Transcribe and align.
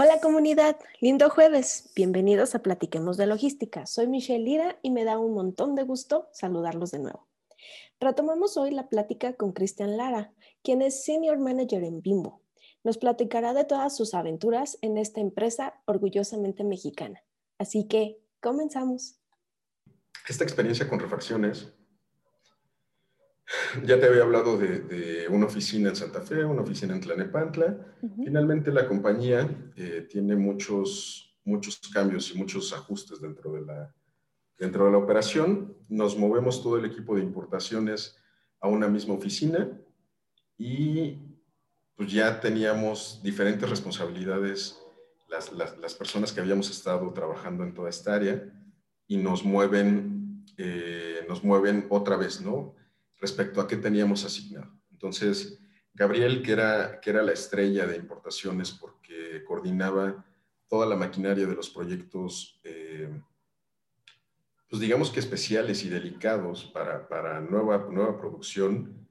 Hola 0.00 0.20
comunidad, 0.20 0.76
lindo 1.00 1.28
jueves. 1.28 1.90
Bienvenidos 1.96 2.54
a 2.54 2.60
Platiquemos 2.60 3.16
de 3.16 3.26
Logística. 3.26 3.84
Soy 3.84 4.06
Michelle 4.06 4.44
Lira 4.44 4.78
y 4.80 4.92
me 4.92 5.02
da 5.02 5.18
un 5.18 5.34
montón 5.34 5.74
de 5.74 5.82
gusto 5.82 6.28
saludarlos 6.32 6.92
de 6.92 7.00
nuevo. 7.00 7.26
Retomamos 7.98 8.56
hoy 8.56 8.70
la 8.70 8.88
plática 8.88 9.32
con 9.32 9.50
Cristian 9.50 9.96
Lara, 9.96 10.32
quien 10.62 10.82
es 10.82 11.02
Senior 11.04 11.38
Manager 11.38 11.82
en 11.82 12.00
Bimbo. 12.00 12.42
Nos 12.84 12.96
platicará 12.96 13.54
de 13.54 13.64
todas 13.64 13.96
sus 13.96 14.14
aventuras 14.14 14.78
en 14.82 14.98
esta 14.98 15.20
empresa 15.20 15.74
orgullosamente 15.84 16.62
mexicana. 16.62 17.24
Así 17.58 17.88
que, 17.88 18.20
comenzamos. 18.40 19.18
Esta 20.28 20.44
experiencia 20.44 20.88
con 20.88 21.00
refacciones 21.00 21.72
ya 23.84 23.98
te 23.98 24.06
había 24.06 24.22
hablado 24.22 24.58
de, 24.58 25.26
una 25.30 25.46
oficina 25.46 25.90
en 25.90 25.96
Santa 25.96 26.20
Fe, 26.20 26.44
una 26.44 26.62
oficina 26.62 26.94
en 26.94 27.00
Tlanepantla. 27.00 27.96
Finalmente 28.24 28.70
la 28.70 28.86
compañía 28.86 29.48
eh, 29.76 30.06
tiene 30.10 30.36
muchos, 30.36 31.38
muchos 31.44 31.80
cambios 31.92 32.30
y 32.34 32.38
muchos 32.38 32.72
ajustes 32.72 33.20
dentro 33.20 33.52
de, 33.52 33.62
la, 33.62 33.94
dentro 34.58 34.86
de 34.86 34.92
la 34.92 34.98
operación. 34.98 35.76
Nos 35.88 36.16
movemos 36.16 36.62
todo 36.62 36.78
el 36.78 36.84
equipo 36.84 37.16
de 37.16 37.22
importaciones 37.22 38.16
a 38.60 38.68
una 38.68 38.88
misma 38.88 39.14
oficina 39.14 39.70
y 40.56 41.18
pues 41.94 42.12
ya 42.12 42.40
teníamos 42.40 43.20
diferentes 43.22 43.68
responsabilidades 43.68 44.78
las, 45.28 45.52
las, 45.52 45.94
personas 45.94 46.32
que 46.32 46.40
habíamos 46.40 46.70
estado 46.70 47.12
trabajando 47.12 47.62
en 47.62 47.74
toda 47.74 47.90
esta 47.90 48.14
área 48.14 48.50
y 49.06 49.18
nos 49.18 49.44
mueven, 49.44 50.44
eh, 50.56 51.24
nos 51.28 51.44
mueven 51.44 51.86
otra 51.90 52.16
vez, 52.16 52.40
¿no? 52.40 52.74
Respecto 53.20 53.60
a 53.60 53.66
qué 53.66 53.76
teníamos 53.76 54.24
asignado. 54.24 54.72
Entonces, 54.90 55.60
Gabriel, 55.94 56.42
que 56.42 56.52
era, 56.52 57.00
que 57.00 57.10
era 57.10 57.22
la 57.22 57.32
estrella 57.32 57.86
de 57.86 57.96
importaciones 57.96 58.70
porque 58.70 59.42
coordinaba 59.44 60.24
toda 60.68 60.86
la 60.86 60.96
maquinaria 60.96 61.46
de 61.46 61.54
los 61.54 61.70
proyectos, 61.70 62.60
eh, 62.62 63.10
pues 64.68 64.80
digamos 64.80 65.10
que 65.10 65.20
especiales 65.20 65.84
y 65.84 65.88
delicados 65.88 66.64
para, 66.66 67.08
para 67.08 67.40
nueva, 67.40 67.88
nueva 67.90 68.18
producción, 68.18 69.06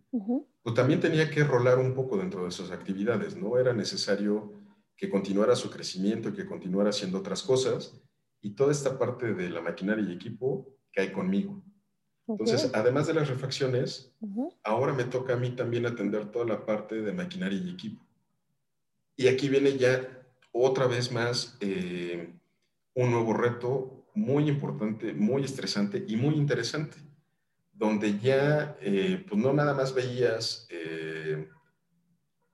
pues 0.61 0.75
también 0.75 0.99
tenía 0.99 1.29
que 1.29 1.43
rolar 1.43 1.79
un 1.79 1.93
poco 1.93 2.17
dentro 2.17 2.43
de 2.43 2.49
esas 2.49 2.71
actividades, 2.71 3.35
¿no? 3.35 3.57
Era 3.57 3.73
necesario 3.73 4.53
que 4.95 5.09
continuara 5.09 5.55
su 5.55 5.69
crecimiento 5.69 6.29
y 6.29 6.33
que 6.33 6.45
continuara 6.45 6.89
haciendo 6.89 7.19
otras 7.19 7.43
cosas, 7.43 8.01
y 8.41 8.51
toda 8.51 8.71
esta 8.71 8.97
parte 8.97 9.33
de 9.33 9.49
la 9.49 9.61
maquinaria 9.61 10.05
y 10.07 10.13
equipo 10.13 10.75
cae 10.93 11.11
conmigo. 11.11 11.63
Entonces, 12.27 12.71
además 12.73 13.07
de 13.07 13.13
las 13.13 13.29
refacciones, 13.29 14.11
ahora 14.63 14.93
me 14.93 15.05
toca 15.05 15.33
a 15.33 15.37
mí 15.37 15.51
también 15.51 15.85
atender 15.85 16.25
toda 16.31 16.45
la 16.45 16.65
parte 16.65 17.01
de 17.01 17.13
maquinaria 17.13 17.57
y 17.57 17.69
equipo. 17.69 18.05
Y 19.15 19.27
aquí 19.27 19.47
viene 19.49 19.77
ya 19.77 20.07
otra 20.51 20.87
vez 20.87 21.11
más 21.11 21.57
eh, 21.61 22.33
un 22.93 23.11
nuevo 23.11 23.33
reto 23.33 24.05
muy 24.13 24.49
importante, 24.49 25.13
muy 25.13 25.43
estresante 25.43 26.03
y 26.07 26.17
muy 26.17 26.35
interesante, 26.35 26.97
donde 27.71 28.19
ya, 28.19 28.77
eh, 28.81 29.23
pues 29.27 29.41
no 29.41 29.53
nada 29.53 29.73
más 29.73 29.93
veías 29.93 30.67
eh, 30.69 31.47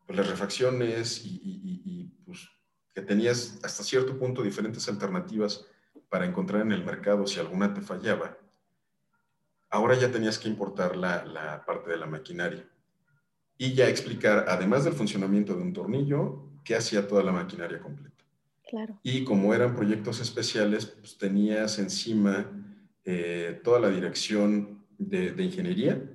pues 0.05 0.17
las 0.17 0.29
refacciones 0.29 1.25
y, 1.25 1.39
y, 1.43 2.03
pues 2.25 2.47
que 2.93 3.01
tenías 3.01 3.59
hasta 3.63 3.83
cierto 3.83 4.19
punto 4.19 4.43
diferentes 4.43 4.87
alternativas 4.87 5.65
para 6.09 6.25
encontrar 6.25 6.61
en 6.61 6.73
el 6.73 6.85
mercado 6.85 7.25
si 7.25 7.39
alguna 7.39 7.73
te 7.73 7.81
fallaba, 7.81 8.37
ahora 9.73 9.97
ya 9.97 10.11
tenías 10.11 10.37
que 10.37 10.47
importar 10.47 10.95
la, 10.95 11.63
parte 11.65 11.89
de 11.89 11.97
la 11.97 12.05
maquinaria 12.05 12.63
y 13.57 13.73
ya 13.73 13.89
explicar, 13.89 14.45
además 14.47 14.83
del 14.83 14.93
funcionamiento 14.93 15.55
de 15.55 15.63
un 15.63 15.73
tornillo, 15.73 16.47
qué 16.63 16.75
hacía 16.75 17.07
toda 17.07 17.23
la 17.23 17.31
maquinaria 17.31 17.81
completa. 17.81 18.23
Claro. 18.69 18.99
Y 19.01 19.23
como 19.23 19.51
eran 19.53 19.75
proyectos 19.75 20.19
especiales, 20.19 20.85
pues 20.85 21.17
tenías 21.17 21.79
encima 21.79 22.51
eh, 23.03 23.59
toda 23.63 23.79
la 23.79 23.89
dirección 23.89 24.85
de, 24.99 25.33
ingeniería 25.43 26.07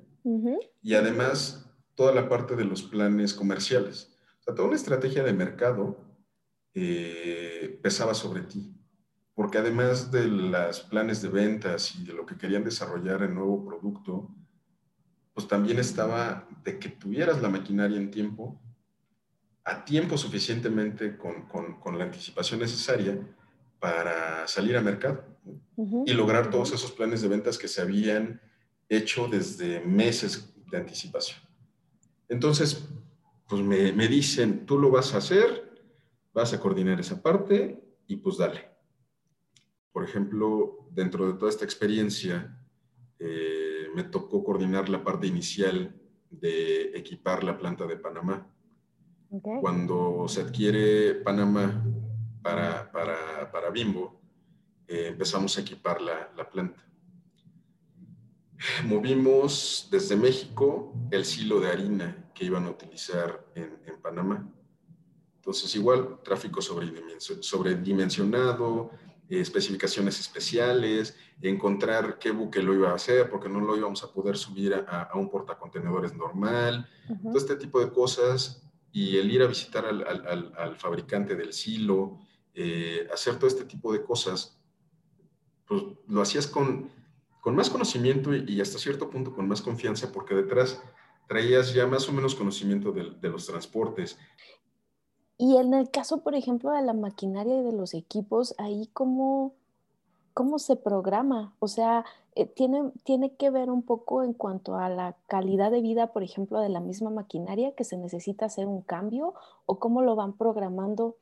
y 0.80 0.94
además 0.94 1.68
toda 1.96 2.14
la 2.14 2.28
parte 2.28 2.54
de 2.54 2.64
los 2.64 2.82
planes 2.82 3.34
comerciales. 3.34 4.16
O 4.40 4.42
sea, 4.44 4.54
toda 4.54 4.68
una 4.68 4.76
estrategia 4.76 5.24
de 5.24 5.32
mercado 5.32 5.98
eh, 6.74 7.80
pesaba 7.82 8.14
sobre 8.14 8.42
ti 8.42 8.77
porque 9.38 9.58
además 9.58 10.10
de 10.10 10.26
los 10.26 10.80
planes 10.80 11.22
de 11.22 11.28
ventas 11.28 11.94
y 11.94 12.02
de 12.02 12.12
lo 12.12 12.26
que 12.26 12.36
querían 12.36 12.64
desarrollar 12.64 13.22
el 13.22 13.32
nuevo 13.32 13.64
producto, 13.64 14.28
pues 15.32 15.46
también 15.46 15.78
estaba 15.78 16.48
de 16.64 16.80
que 16.80 16.88
tuvieras 16.88 17.40
la 17.40 17.48
maquinaria 17.48 17.98
en 17.98 18.10
tiempo, 18.10 18.60
a 19.62 19.84
tiempo 19.84 20.18
suficientemente 20.18 21.16
con, 21.16 21.44
con, 21.48 21.96
la 21.96 22.02
anticipación 22.02 22.58
necesaria 22.58 23.16
para 23.78 24.48
salir 24.48 24.76
a 24.76 24.80
mercado 24.80 25.24
y 26.04 26.14
lograr 26.14 26.50
todos 26.50 26.72
esos 26.72 26.90
planes 26.90 27.22
de 27.22 27.28
ventas 27.28 27.56
que 27.56 27.68
se 27.68 27.80
habían 27.80 28.40
hecho 28.88 29.28
desde 29.28 29.78
meses 29.78 30.52
de 30.68 30.78
anticipación. 30.78 31.38
Entonces, 32.28 32.88
pues 33.48 33.62
me, 33.62 33.92
me 33.92 34.08
dicen, 34.08 34.66
tú 34.66 34.80
lo 34.80 34.90
vas 34.90 35.14
a 35.14 35.18
hacer, 35.18 35.80
vas 36.34 36.52
a 36.52 36.58
coordinar 36.58 36.98
esa 36.98 37.22
parte 37.22 37.80
y 38.08 38.16
pues 38.16 38.36
dale. 38.36 38.67
Por 39.98 40.08
ejemplo, 40.08 40.86
dentro 40.92 41.26
de 41.26 41.36
toda 41.36 41.50
esta 41.50 41.64
experiencia, 41.64 42.56
eh, 43.18 43.88
me 43.96 44.04
tocó 44.04 44.44
coordinar 44.44 44.88
la 44.88 45.02
parte 45.02 45.26
inicial 45.26 45.92
de 46.30 46.96
equipar 46.96 47.42
la 47.42 47.58
planta 47.58 47.84
de 47.84 47.96
Panamá. 47.96 48.48
Cuando 49.28 50.26
se 50.28 50.42
adquiere 50.42 51.16
Panamá 51.16 51.84
para, 52.40 52.92
para, 52.92 53.50
para 53.50 53.70
Bimbo, 53.70 54.20
eh, 54.86 55.08
empezamos 55.08 55.58
a 55.58 55.62
equipar 55.62 56.00
la, 56.00 56.32
la, 56.36 56.48
planta. 56.48 56.80
Movimos 58.84 59.88
desde 59.90 60.14
México 60.14 60.94
el 61.10 61.24
silo 61.24 61.58
de 61.58 61.72
harina 61.72 62.30
que 62.32 62.44
iban 62.44 62.66
a 62.66 62.70
utilizar 62.70 63.44
en, 63.56 63.80
en 63.84 64.00
Panamá. 64.00 64.48
Entonces, 65.34 65.74
igual, 65.74 66.20
tráfico 66.22 66.62
sobredimensionado, 66.62 68.92
especificaciones 69.28 70.18
especiales, 70.20 71.16
encontrar 71.42 72.18
qué 72.18 72.30
buque 72.30 72.62
lo 72.62 72.74
iba 72.74 72.90
a 72.90 72.94
hacer, 72.94 73.28
porque 73.28 73.48
no 73.48 73.60
lo 73.60 73.76
íbamos 73.76 74.02
a 74.02 74.12
poder 74.12 74.36
subir 74.36 74.74
a, 74.74 75.10
un 75.14 75.28
portacontenedores 75.28 76.14
normal, 76.14 76.88
todo 77.22 77.36
este 77.36 77.56
tipo 77.56 77.80
de 77.80 77.92
cosas, 77.92 78.62
y 78.92 79.18
el 79.18 79.30
ir 79.30 79.42
a 79.42 79.46
visitar 79.46 79.84
al, 79.84 80.76
fabricante 80.76 81.36
del 81.36 81.52
silo, 81.52 82.18
eh, 82.54 83.06
hacer 83.12 83.36
todo 83.36 83.46
este 83.46 83.64
tipo 83.64 83.92
de 83.92 84.02
cosas, 84.02 84.58
pues 85.66 85.82
lo 86.06 86.22
hacías 86.22 86.46
con, 86.46 86.90
con 87.40 87.54
más 87.54 87.70
conocimiento 87.70 88.34
y, 88.34 88.60
hasta 88.60 88.78
cierto 88.78 89.10
punto 89.10 89.34
con 89.34 89.46
más 89.46 89.60
confianza, 89.60 90.10
porque 90.10 90.34
detrás 90.34 90.82
traías 91.28 91.74
ya 91.74 91.86
más 91.86 92.08
o 92.08 92.12
menos 92.12 92.34
conocimiento 92.34 92.90
de, 92.90 93.10
de 93.20 93.28
los 93.28 93.46
transportes. 93.46 94.18
Y 95.38 95.56
en 95.56 95.72
el 95.72 95.88
caso, 95.90 96.18
por 96.22 96.34
ejemplo, 96.34 96.72
de 96.72 96.82
la 96.82 96.92
maquinaria 96.92 97.58
y 97.60 97.62
de 97.62 97.72
los 97.72 97.94
equipos, 97.94 98.56
ahí 98.58 98.90
cómo, 98.92 99.52
cómo 100.34 100.58
se 100.58 100.74
programa. 100.74 101.54
O 101.60 101.68
sea, 101.68 102.04
eh, 102.34 102.46
tiene, 102.46 102.90
tiene 103.04 103.34
que 103.36 103.50
ver 103.50 103.70
un 103.70 103.82
poco 103.82 104.24
en 104.24 104.32
cuanto 104.32 104.74
a 104.76 104.88
la 104.88 105.14
calidad 105.28 105.70
de 105.70 105.80
vida, 105.80 106.08
por 106.08 106.24
ejemplo, 106.24 106.60
de 106.60 106.68
la 106.68 106.80
misma 106.80 107.10
maquinaria, 107.10 107.72
que 107.72 107.84
se 107.84 107.96
necesita 107.96 108.46
hacer 108.46 108.66
un 108.66 108.82
cambio, 108.82 109.34
o 109.64 109.78
cómo 109.78 110.02
lo 110.02 110.16
van 110.16 110.32
programando. 110.32 111.16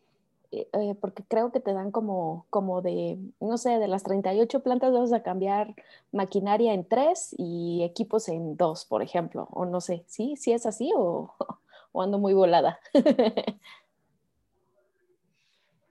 Eh, 0.50 0.68
eh, 0.72 0.94
porque 0.98 1.22
creo 1.24 1.52
que 1.52 1.60
te 1.60 1.74
dan 1.74 1.90
como, 1.90 2.46
como 2.48 2.80
de, 2.80 3.18
no 3.40 3.58
sé, 3.58 3.78
de 3.78 3.88
las 3.88 4.02
38 4.04 4.60
plantas 4.62 4.92
vamos 4.92 5.12
a 5.12 5.22
cambiar 5.22 5.74
maquinaria 6.12 6.72
en 6.72 6.88
tres 6.88 7.34
y 7.36 7.82
equipos 7.82 8.28
en 8.28 8.56
dos, 8.56 8.86
por 8.86 9.02
ejemplo, 9.02 9.48
o 9.50 9.66
no 9.66 9.80
sé, 9.82 10.04
¿sí? 10.06 10.36
¿Sí 10.36 10.52
es 10.52 10.64
así 10.64 10.92
o, 10.96 11.34
o 11.92 12.02
ando 12.02 12.18
muy 12.18 12.32
volada? 12.32 12.78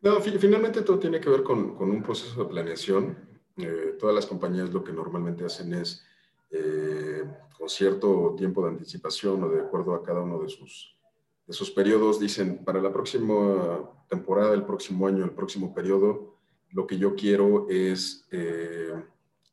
No, 0.06 0.22
finalmente 0.22 0.84
todo 0.84 1.00
tiene 1.00 1.19
que 1.19 1.31
ver 1.31 1.42
con, 1.42 1.75
con 1.75 1.90
un 1.90 2.04
proceso 2.04 2.44
de 2.44 2.48
planeación. 2.48 3.18
Eh, 3.57 3.96
todas 4.00 4.13
las 4.13 4.28
compañías 4.28 4.72
lo 4.72 4.84
que 4.84 4.94
normalmente 4.94 5.44
hacen 5.44 5.74
es, 5.74 6.06
eh, 6.52 7.24
con 7.57 7.68
cierto 7.68 8.36
tiempo 8.38 8.62
de 8.62 8.69
anticipación 8.69 9.44
o 9.44 9.50
de 9.50 9.62
acuerdo 9.62 9.96
a 9.96 10.04
cada 10.04 10.22
uno 10.22 10.38
de 10.38 10.48
sus, 10.48 10.96
de 11.48 11.54
sus 11.54 11.72
periodos, 11.72 12.19
dicen, 12.19 12.63
para 12.63 12.80
la 12.84 12.94
próxima 12.94 13.90
temporada, 14.07 14.54
el 14.54 14.63
próximo 14.63 15.07
año, 15.07 15.25
el 15.25 15.31
próximo 15.31 15.74
periodo, 15.74 16.36
lo 16.69 16.86
que 16.86 17.00
yo 17.00 17.16
quiero 17.16 17.66
es 17.68 18.28
eh, 18.30 18.94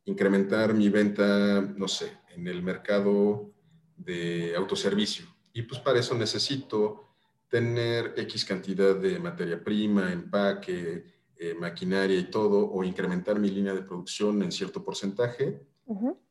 incrementar 0.05 0.75
mi 0.75 0.91
venta, 0.91 1.63
no 1.63 1.89
sé, 1.89 2.19
en 2.29 2.47
el 2.47 2.63
mercado 2.63 3.51
de 3.97 4.55
autoservicio. 4.55 5.25
Y 5.55 5.63
pues 5.63 5.81
para 5.81 5.99
eso 5.99 6.15
necesito 6.15 7.12
tener 7.53 8.15
X 8.17 8.47
cantidad 8.47 8.97
de 8.97 9.19
materia 9.19 9.63
prima, 9.63 10.11
empaque, 10.11 11.05
eh, 11.37 11.55
maquinaria 11.55 12.19
y 12.19 12.31
todo, 12.31 12.67
o 12.67 12.83
incrementar 12.83 13.39
mi 13.39 13.51
línea 13.51 13.75
de 13.75 13.83
producción 13.83 14.43
en 14.43 14.51
cierto 14.51 14.83
porcentaje, 14.83 15.61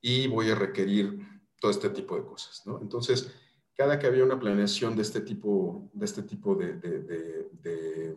y 0.01 0.25
voy 0.25 0.49
a 0.49 0.55
requerir 0.55 1.19
todo 1.59 1.69
este 1.69 1.91
tipo 1.91 2.15
de 2.15 2.25
cosas, 2.25 2.63
¿no? 2.65 2.81
Entonces, 2.81 3.31
cada 3.75 3.99
que 3.99 4.07
había 4.07 4.23
una 4.23 4.39
planeación 4.39 4.95
de 4.95 5.03
este 5.03 5.21
tipo 5.21 5.91
de, 5.93 6.05
este 6.05 6.23
tipo 6.23 6.55
de, 6.55 6.73
de, 6.73 8.15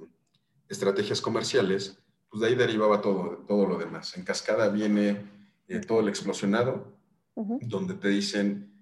estrategias 0.66 1.20
comerciales, 1.20 1.98
pues 2.30 2.40
de 2.40 2.46
ahí 2.46 2.54
derivaba 2.54 3.02
todo, 3.02 3.44
todo 3.46 3.66
lo 3.66 3.76
demás. 3.76 4.16
En 4.16 4.24
cascada 4.24 4.70
viene 4.70 5.30
eh, 5.68 5.80
todo 5.80 6.00
el 6.00 6.08
explosionado, 6.08 6.96
donde 7.36 7.94
te 7.94 8.08
dicen 8.08 8.72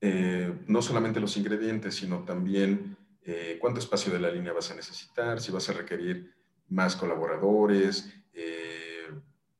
eh, 0.00 0.54
no 0.68 0.80
solamente 0.80 1.18
los 1.18 1.36
ingredientes, 1.36 1.96
sino 1.96 2.24
también 2.24 2.96
eh, 3.24 3.58
cuánto 3.60 3.80
espacio 3.80 4.12
de 4.12 4.20
la 4.20 4.30
línea 4.30 4.52
vas 4.52 4.70
a 4.70 4.74
necesitar, 4.74 5.40
si 5.40 5.52
vas 5.52 5.68
a 5.68 5.72
requerir 5.72 6.34
más 6.68 6.96
colaboradores, 6.96 8.12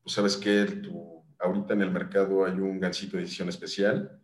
pues 0.02 0.14
sabes 0.14 0.36
que 0.36 0.64
tu, 0.64 1.22
ahorita 1.38 1.74
en 1.74 1.82
el 1.82 1.90
mercado 1.90 2.44
hay 2.44 2.54
un 2.54 2.80
gancito 2.80 3.16
de 3.16 3.24
edición 3.24 3.48
especial, 3.48 4.20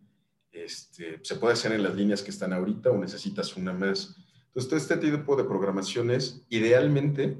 este, 0.51 1.21
se 1.23 1.37
puede 1.37 1.55
hacer 1.55 1.73
en 1.73 1.83
las 1.83 1.95
líneas 1.95 2.23
que 2.23 2.31
están 2.31 2.53
ahorita 2.53 2.91
o 2.91 2.99
necesitas 2.99 3.57
una 3.57 3.73
más. 3.73 4.17
Entonces, 4.49 4.69
todo 4.69 4.77
este 4.77 4.97
tipo 4.97 5.37
de 5.37 5.45
programaciones, 5.45 6.45
idealmente, 6.49 7.39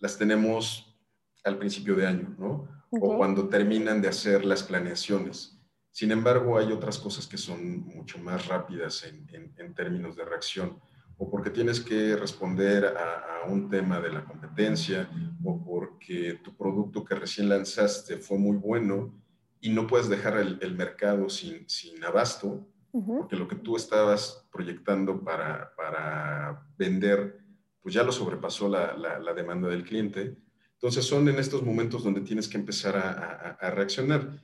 las 0.00 0.18
tenemos 0.18 0.96
al 1.44 1.58
principio 1.58 1.94
de 1.94 2.06
año, 2.06 2.34
¿no? 2.38 2.68
O 2.90 3.16
cuando 3.16 3.48
terminan 3.48 4.00
de 4.00 4.08
hacer 4.08 4.44
las 4.44 4.62
planeaciones. 4.62 5.58
Sin 5.90 6.10
embargo, 6.10 6.58
hay 6.58 6.72
otras 6.72 6.98
cosas 6.98 7.26
que 7.26 7.38
son 7.38 7.80
mucho 7.80 8.18
más 8.18 8.46
rápidas 8.46 9.04
en, 9.04 9.52
en, 9.56 9.74
términos 9.74 10.16
de 10.16 10.24
reacción, 10.24 10.78
o 11.18 11.28
porque 11.28 11.50
tienes 11.50 11.80
que 11.80 12.16
responder 12.16 12.86
a, 12.86 13.42
a, 13.42 13.48
un 13.48 13.68
tema 13.68 14.00
de 14.00 14.10
la 14.10 14.24
competencia, 14.24 15.10
o 15.44 15.62
porque 15.64 16.40
tu 16.44 16.56
producto 16.56 17.04
que 17.04 17.16
recién 17.16 17.48
lanzaste 17.48 18.18
fue 18.18 18.38
muy 18.38 18.56
bueno 18.56 19.12
y 19.60 19.70
no 19.70 19.86
puedes 19.86 20.08
dejar 20.08 20.38
el, 20.38 20.58
el 20.62 20.76
mercado 20.76 21.28
sin, 21.28 21.68
sin 21.68 22.02
abasto, 22.04 22.66
porque 22.90 23.36
lo 23.36 23.46
que 23.46 23.56
tú 23.56 23.76
estabas 23.76 24.48
proyectando 24.50 25.22
para, 25.22 25.72
para 25.76 26.66
vender, 26.76 27.38
pues 27.80 27.94
ya 27.94 28.02
lo 28.02 28.10
sobrepasó 28.10 28.68
la, 28.68 28.96
la, 28.96 29.34
demanda 29.34 29.68
del 29.68 29.84
cliente. 29.84 30.36
Entonces 30.74 31.04
son 31.04 31.28
en 31.28 31.38
estos 31.38 31.62
momentos 31.62 32.02
donde 32.02 32.22
tienes 32.22 32.48
que 32.48 32.56
empezar 32.56 32.96
a, 32.96 33.56
a, 33.60 33.70
reaccionar. 33.70 34.42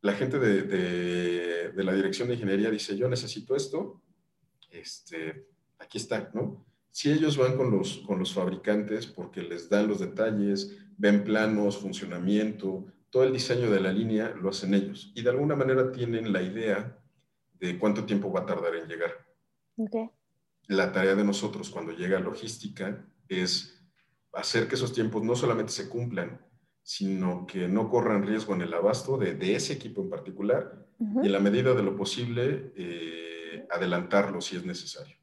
La 0.00 0.12
gente 0.12 0.38
de, 0.38 0.62
de, 0.62 1.72
de, 1.72 1.84
la 1.84 1.94
dirección 1.94 2.28
de 2.28 2.34
ingeniería 2.34 2.70
dice, 2.70 2.96
yo 2.96 3.08
necesito 3.08 3.54
esto, 3.56 4.02
este, 4.70 5.51
aquí 5.82 5.98
está, 5.98 6.30
¿no? 6.32 6.64
Si 6.90 7.10
ellos 7.10 7.36
van 7.36 7.56
con 7.56 7.70
los, 7.70 7.98
con 8.06 8.18
los 8.18 8.34
fabricantes 8.34 9.06
porque 9.06 9.42
les 9.42 9.68
dan 9.68 9.88
los 9.88 9.98
detalles, 9.98 10.76
ven 10.98 11.24
planos, 11.24 11.78
funcionamiento, 11.78 12.86
todo 13.10 13.24
el 13.24 13.32
diseño 13.32 13.70
de 13.70 13.80
la 13.80 13.92
línea 13.92 14.34
lo 14.40 14.50
hacen 14.50 14.74
ellos 14.74 15.12
y 15.14 15.22
de 15.22 15.30
alguna 15.30 15.56
manera 15.56 15.90
tienen 15.92 16.32
la 16.32 16.42
idea 16.42 16.98
de 17.58 17.78
cuánto 17.78 18.04
tiempo 18.04 18.32
va 18.32 18.40
a 18.40 18.46
tardar 18.46 18.74
en 18.74 18.88
llegar. 18.88 19.10
La 20.68 20.92
tarea 20.92 21.14
de 21.14 21.24
nosotros 21.24 21.70
cuando 21.70 21.92
llega 21.92 22.18
logística 22.20 23.06
es 23.28 23.82
hacer 24.32 24.68
que 24.68 24.74
esos 24.74 24.92
tiempos 24.92 25.22
no 25.22 25.34
solamente 25.34 25.72
se 25.72 25.88
cumplan, 25.88 26.40
sino 26.82 27.46
que 27.46 27.68
no 27.68 27.88
corran 27.88 28.26
riesgo 28.26 28.54
en 28.54 28.62
el 28.62 28.74
abasto 28.74 29.16
de, 29.16 29.54
ese 29.54 29.74
equipo 29.74 30.02
en 30.02 30.10
particular 30.10 30.86
y 31.22 31.26
en 31.26 31.32
la 31.32 31.40
medida 31.40 31.74
de 31.74 31.82
lo 31.82 31.96
posible 31.96 32.72
eh, 32.76 33.66
adelantarlo 33.70 34.40
si 34.40 34.56
es 34.56 34.64
necesario. 34.64 35.21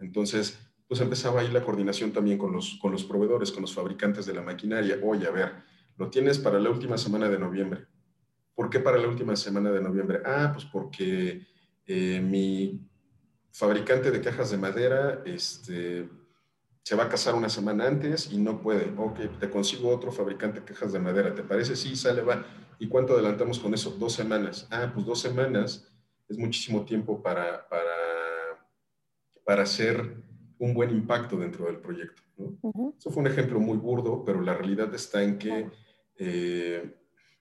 Entonces, 0.00 0.58
pues 0.88 1.00
empezaba 1.00 1.40
ahí 1.40 1.50
la 1.50 1.64
coordinación 1.64 2.12
también 2.12 2.38
con 2.38 2.52
los, 2.52 2.78
con 2.80 2.92
los 2.92 3.04
proveedores, 3.04 3.50
con 3.50 3.62
los 3.62 3.74
fabricantes 3.74 4.26
de 4.26 4.34
la 4.34 4.42
maquinaria. 4.42 4.98
Oye, 5.02 5.26
a 5.26 5.30
ver, 5.30 5.52
lo 5.96 6.10
tienes 6.10 6.38
para 6.38 6.58
la 6.58 6.70
última 6.70 6.98
semana 6.98 7.28
de 7.28 7.38
noviembre. 7.38 7.86
¿Por 8.54 8.70
qué 8.70 8.80
para 8.80 8.98
la 8.98 9.08
última 9.08 9.34
semana 9.36 9.72
de 9.72 9.80
noviembre? 9.80 10.20
Ah, 10.24 10.50
pues 10.52 10.64
porque 10.66 11.46
eh, 11.86 12.20
mi 12.20 12.80
fabricante 13.50 14.10
de 14.10 14.20
cajas 14.20 14.50
de 14.50 14.58
madera 14.58 15.22
este, 15.24 16.08
se 16.82 16.94
va 16.96 17.04
a 17.04 17.08
casar 17.08 17.34
una 17.34 17.48
semana 17.48 17.86
antes 17.86 18.30
y 18.32 18.38
no 18.38 18.60
puede. 18.60 18.92
Ok, 18.96 19.38
te 19.40 19.50
consigo 19.50 19.88
otro 19.88 20.12
fabricante 20.12 20.60
de 20.60 20.66
cajas 20.66 20.92
de 20.92 21.00
madera. 21.00 21.34
¿Te 21.34 21.42
parece? 21.42 21.74
Sí, 21.74 21.96
sale, 21.96 22.22
va. 22.22 22.44
¿Y 22.78 22.88
cuánto 22.88 23.14
adelantamos 23.14 23.58
con 23.58 23.72
eso? 23.74 23.90
Dos 23.90 24.12
semanas. 24.12 24.68
Ah, 24.70 24.90
pues 24.92 25.06
dos 25.06 25.20
semanas 25.20 25.90
es 26.28 26.38
muchísimo 26.38 26.84
tiempo 26.84 27.22
para, 27.22 27.68
para, 27.68 28.03
para 29.44 29.62
hacer 29.62 30.16
un 30.58 30.74
buen 30.74 30.90
impacto 30.90 31.36
dentro 31.36 31.66
del 31.66 31.78
proyecto. 31.78 32.22
Eso 32.98 33.10
fue 33.10 33.22
un 33.22 33.26
ejemplo 33.26 33.60
muy 33.60 33.76
burdo, 33.76 34.24
pero 34.24 34.40
la 34.40 34.54
realidad 34.54 34.92
está 34.94 35.22
en 35.22 35.38
que 35.38 35.70
eh, 36.16 36.94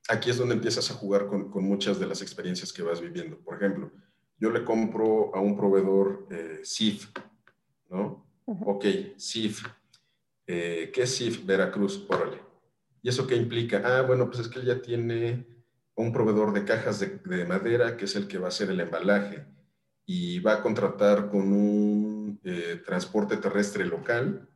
aquí 0.10 0.30
es 0.30 0.38
donde 0.38 0.56
empiezas 0.56 0.90
a 0.92 0.94
jugar 0.94 1.28
con, 1.28 1.50
muchas 1.64 2.00
de 2.00 2.08
las 2.08 2.22
experiencias 2.22 2.72
que 2.74 2.84
vas 2.84 3.02
viviendo. 3.02 3.40
Por 3.40 3.56
ejemplo, 3.56 3.92
yo 4.38 4.52
le 4.52 4.64
compro 4.64 5.34
a 5.34 5.40
un 5.40 5.56
proveedor 5.56 6.28
eh, 6.32 6.60
SIF, 6.64 7.10
¿no? 7.90 8.28
Ok, 8.46 8.86
SIF. 9.18 9.64
Eh, 10.46 10.92
¿Qué 10.94 11.04
es 11.04 11.16
SIF? 11.16 11.46
Veracruz, 11.46 12.06
órale. 12.10 12.42
¿Y 13.02 13.10
eso 13.10 13.26
qué 13.26 13.36
implica? 13.36 13.82
Ah, 13.86 14.02
bueno, 14.02 14.28
pues 14.28 14.40
es 14.40 14.48
que 14.48 14.60
él 14.60 14.66
ya 14.66 14.82
tiene 14.82 15.46
un 15.96 16.12
proveedor 16.12 16.54
de 16.54 16.66
cajas 16.66 17.00
de, 17.00 17.46
madera 17.46 17.98
que 17.98 18.06
es 18.06 18.16
el 18.16 18.28
que 18.28 18.38
va 18.38 18.46
a 18.46 18.50
hacer 18.50 18.70
el 18.70 18.80
embalaje 18.80 19.46
y 20.06 20.40
va 20.40 20.56
a 20.56 20.62
contratar 20.62 21.30
con 21.30 21.54
un 21.54 22.40
eh, 22.44 22.82
transporte 22.86 23.38
terrestre 23.38 23.86
local 23.86 24.50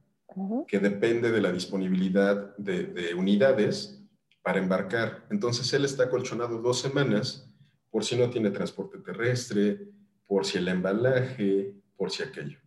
que 0.68 0.80
depende 0.80 1.32
de 1.32 1.42
la 1.42 1.52
disponibilidad 1.52 2.56
de 2.58 3.16
unidades 3.16 3.98
para 4.44 4.60
embarcar. 4.60 5.26
Entonces 5.32 5.74
él 5.74 5.84
está 5.84 6.10
colchonado 6.10 6.62
dos 6.62 6.80
semanas 6.80 7.52
por 7.90 8.06
si 8.06 8.16
no 8.16 8.30
tiene 8.30 8.52
transporte 8.52 9.00
terrestre, 9.00 9.90
por 10.26 10.46
si 10.46 10.58
el 10.58 10.68
embalaje, 10.68 11.74
por 11.96 12.12
si 12.12 12.24
aquello. 12.24 12.60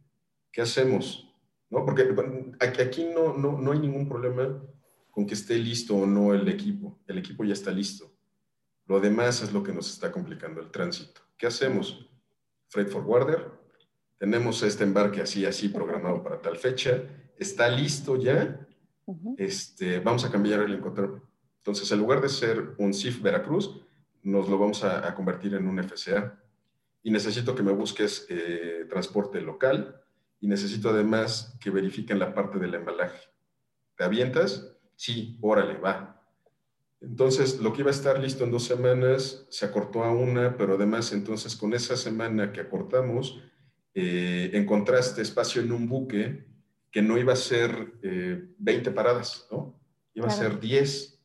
¿Qué 0.52 0.60
hacemos? 0.60 1.32
¿No? 1.70 1.84
Porque 1.84 2.02
aquí 2.82 3.04
no, 3.14 3.36
no, 3.36 3.58
no 3.58 3.72
hay 3.72 3.78
ningún 3.78 4.08
problema 4.08 4.60
con 5.10 5.24
que 5.26 5.34
esté 5.34 5.56
listo 5.56 5.96
o 5.96 6.06
no 6.06 6.34
el 6.34 6.48
equipo. 6.48 6.98
El 7.06 7.18
equipo 7.18 7.44
ya 7.44 7.52
está 7.52 7.70
listo. 7.70 8.12
Lo 8.86 8.98
demás 9.00 9.42
es 9.42 9.52
lo 9.52 9.62
que 9.62 9.72
nos 9.72 9.90
está 9.90 10.10
complicando 10.10 10.60
el 10.60 10.70
tránsito. 10.70 11.20
¿Qué 11.38 11.46
hacemos? 11.46 12.09
Freight 12.70 12.88
forwarder, 12.88 13.50
tenemos 14.18 14.62
este 14.62 14.84
embarque 14.84 15.20
así, 15.20 15.44
así 15.44 15.68
programado 15.68 16.22
para 16.22 16.40
tal 16.40 16.56
fecha, 16.56 17.02
está 17.38 17.68
listo 17.68 18.16
ya, 18.16 18.66
este, 19.36 19.98
vamos 20.00 20.24
a 20.24 20.30
cambiar 20.30 20.60
el 20.60 20.74
encontrar 20.74 21.20
entonces, 21.60 21.90
en 21.92 21.98
lugar 21.98 22.22
de 22.22 22.28
ser 22.30 22.74
un 22.78 22.94
CIF 22.94 23.20
Veracruz, 23.20 23.82
nos 24.22 24.48
lo 24.48 24.58
vamos 24.58 24.82
a, 24.82 25.14
convertir 25.14 25.54
en 25.54 25.68
un 25.68 25.78
FCA. 25.78 26.42
Y 27.02 27.10
necesito 27.10 27.54
que 27.54 27.62
me 27.62 27.72
busques 27.72 28.26
eh, 28.30 28.86
transporte 28.88 29.40
local 29.40 30.02
y 30.40 30.48
necesito 30.48 30.88
además 30.88 31.56
que 31.60 31.70
verifiquen 31.70 32.18
la 32.18 32.34
parte 32.34 32.58
del 32.58 32.74
embalaje. 32.74 33.28
¿Te 33.96 34.04
avientas? 34.04 34.74
Sí, 34.96 35.38
órale, 35.42 35.78
va. 35.78 36.19
Entonces, 37.00 37.60
lo 37.60 37.72
que 37.72 37.80
iba 37.80 37.90
a 37.90 37.94
estar 37.94 38.18
listo 38.20 38.44
en 38.44 38.50
dos 38.50 38.64
semanas 38.64 39.46
se 39.48 39.64
acortó 39.64 40.04
a 40.04 40.12
una, 40.12 40.56
pero 40.56 40.74
además 40.74 41.12
entonces 41.12 41.56
con 41.56 41.72
esa 41.72 41.96
semana 41.96 42.52
que 42.52 42.60
acortamos, 42.60 43.40
eh, 43.94 44.50
encontraste 44.52 45.22
espacio 45.22 45.62
en 45.62 45.72
un 45.72 45.88
buque 45.88 46.46
que 46.90 47.02
no 47.02 47.16
iba 47.16 47.32
a 47.32 47.36
ser 47.36 47.92
20 48.02 48.90
eh, 48.90 48.92
paradas, 48.92 49.46
¿no? 49.50 49.80
Iba 50.14 50.26
a 50.26 50.30
ser 50.30 50.60
10. 50.60 51.18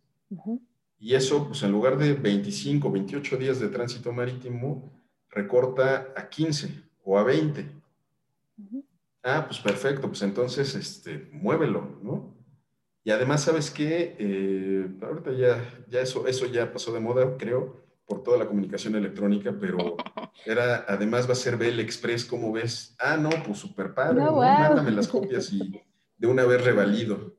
Y 1.00 1.14
eso, 1.14 1.48
pues 1.48 1.62
en 1.64 1.72
lugar 1.72 1.98
de 1.98 2.14
25, 2.14 2.92
28 2.92 3.38
días 3.38 3.60
de 3.60 3.68
tránsito 3.68 4.14
marítimo, 4.14 4.92
recorta 5.30 6.14
a 6.16 6.30
15 6.30 6.70
o 7.04 7.18
a 7.18 7.24
20. 7.24 7.70
Ah, 9.24 9.44
pues 9.48 9.60
perfecto, 9.60 10.08
pues 10.08 10.22
entonces, 10.22 10.76
este, 10.76 11.30
muévelo, 11.32 12.00
¿no? 12.02 12.35
Y 13.06 13.12
además, 13.12 13.44
¿sabes 13.44 13.70
qué? 13.70 14.16
Eh, 14.18 14.90
ahorita 15.00 15.32
ya, 15.32 15.86
ya 15.88 16.02
eso, 16.02 16.28
eso 16.28 16.48
ya 16.48 16.74
pasó 16.74 16.92
de 16.92 17.00
moda, 17.00 17.38
creo, 17.38 17.86
por 18.08 18.24
toda 18.24 18.40
la 18.40 18.48
comunicación 18.48 18.96
electrónica, 18.96 19.56
pero 19.62 19.96
era, 20.46 20.86
además 20.88 21.28
va 21.28 21.34
a 21.34 21.36
ser 21.36 21.56
Bell 21.56 21.80
Express, 21.80 22.26
¿cómo 22.26 22.52
ves? 22.52 22.96
Ah, 22.98 23.16
no, 23.16 23.30
pues 23.46 23.60
súper 23.60 23.94
padre, 23.94 24.22
mándame 24.22 24.90
las 24.90 25.08
copias 25.08 25.54
y 25.54 25.80
de 26.18 26.28
una 26.28 26.46
vez 26.46 26.66
revalido. 26.66 27.36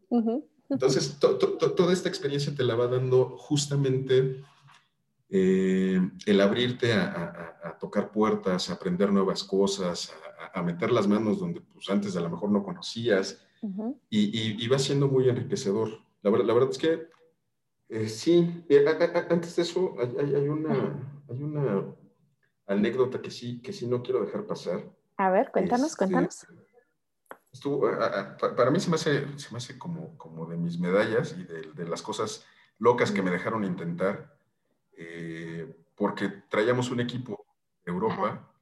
Entonces, 0.70 1.18
toda 1.18 1.92
esta 1.92 2.08
experiencia 2.08 2.54
te 2.54 2.62
la 2.62 2.76
va 2.76 2.86
dando 2.86 3.36
justamente 3.36 4.44
eh, 5.28 6.00
el 6.26 6.40
abrirte 6.40 6.92
a, 6.92 7.76
tocar 7.80 8.12
puertas, 8.12 8.70
a 8.70 8.74
aprender 8.74 9.12
nuevas 9.12 9.42
cosas, 9.42 10.14
a, 10.54 10.62
meter 10.62 10.92
las 10.92 11.08
manos 11.08 11.40
donde 11.40 11.60
pues, 11.60 11.90
antes 11.90 12.16
a 12.16 12.20
lo 12.20 12.30
mejor 12.30 12.50
no 12.50 12.62
conocías, 12.62 13.45
y, 14.10 14.68
va 14.68 14.78
siendo 14.78 15.08
muy 15.08 15.28
enriquecedor. 15.28 16.00
La, 16.22 16.30
verdad 16.30 16.70
es 16.70 16.78
que 16.78 17.08
Eh, 17.88 18.08
sí, 18.08 18.64
eh, 18.68 18.84
antes 19.30 19.54
de 19.54 19.62
eso 19.62 19.94
hay, 20.18 20.48
una, 20.48 20.74
hay 21.28 21.42
una 21.42 21.94
anécdota 22.66 23.22
que 23.22 23.30
sí, 23.30 23.60
que 23.62 23.72
sí 23.72 23.86
no 23.86 24.02
quiero 24.02 24.24
dejar 24.24 24.44
pasar. 24.44 24.82
A 25.16 25.30
ver, 25.30 25.50
cuéntanos, 25.52 25.92
este, 25.92 25.98
cuéntanos. 25.98 26.46
Estuvo, 27.52 27.88
para 28.56 28.70
mí 28.70 28.80
se 28.80 28.90
me 28.90 28.96
hace, 28.96 29.38
se 29.38 29.50
me 29.50 29.58
hace 29.58 29.78
como, 29.78 30.18
como 30.18 30.46
de 30.46 30.56
mis 30.56 30.78
medallas 30.78 31.36
y 31.38 31.44
de, 31.44 31.88
las 31.88 32.02
cosas 32.02 32.44
locas 32.78 33.10
que 33.10 33.22
me 33.22 33.30
dejaron 33.30 33.64
intentar, 33.64 34.36
eh, 34.98 35.74
porque 35.94 36.28
traíamos 36.50 36.90
un 36.90 37.00
equipo 37.00 37.46
de 37.84 37.92
Europa 37.92 38.52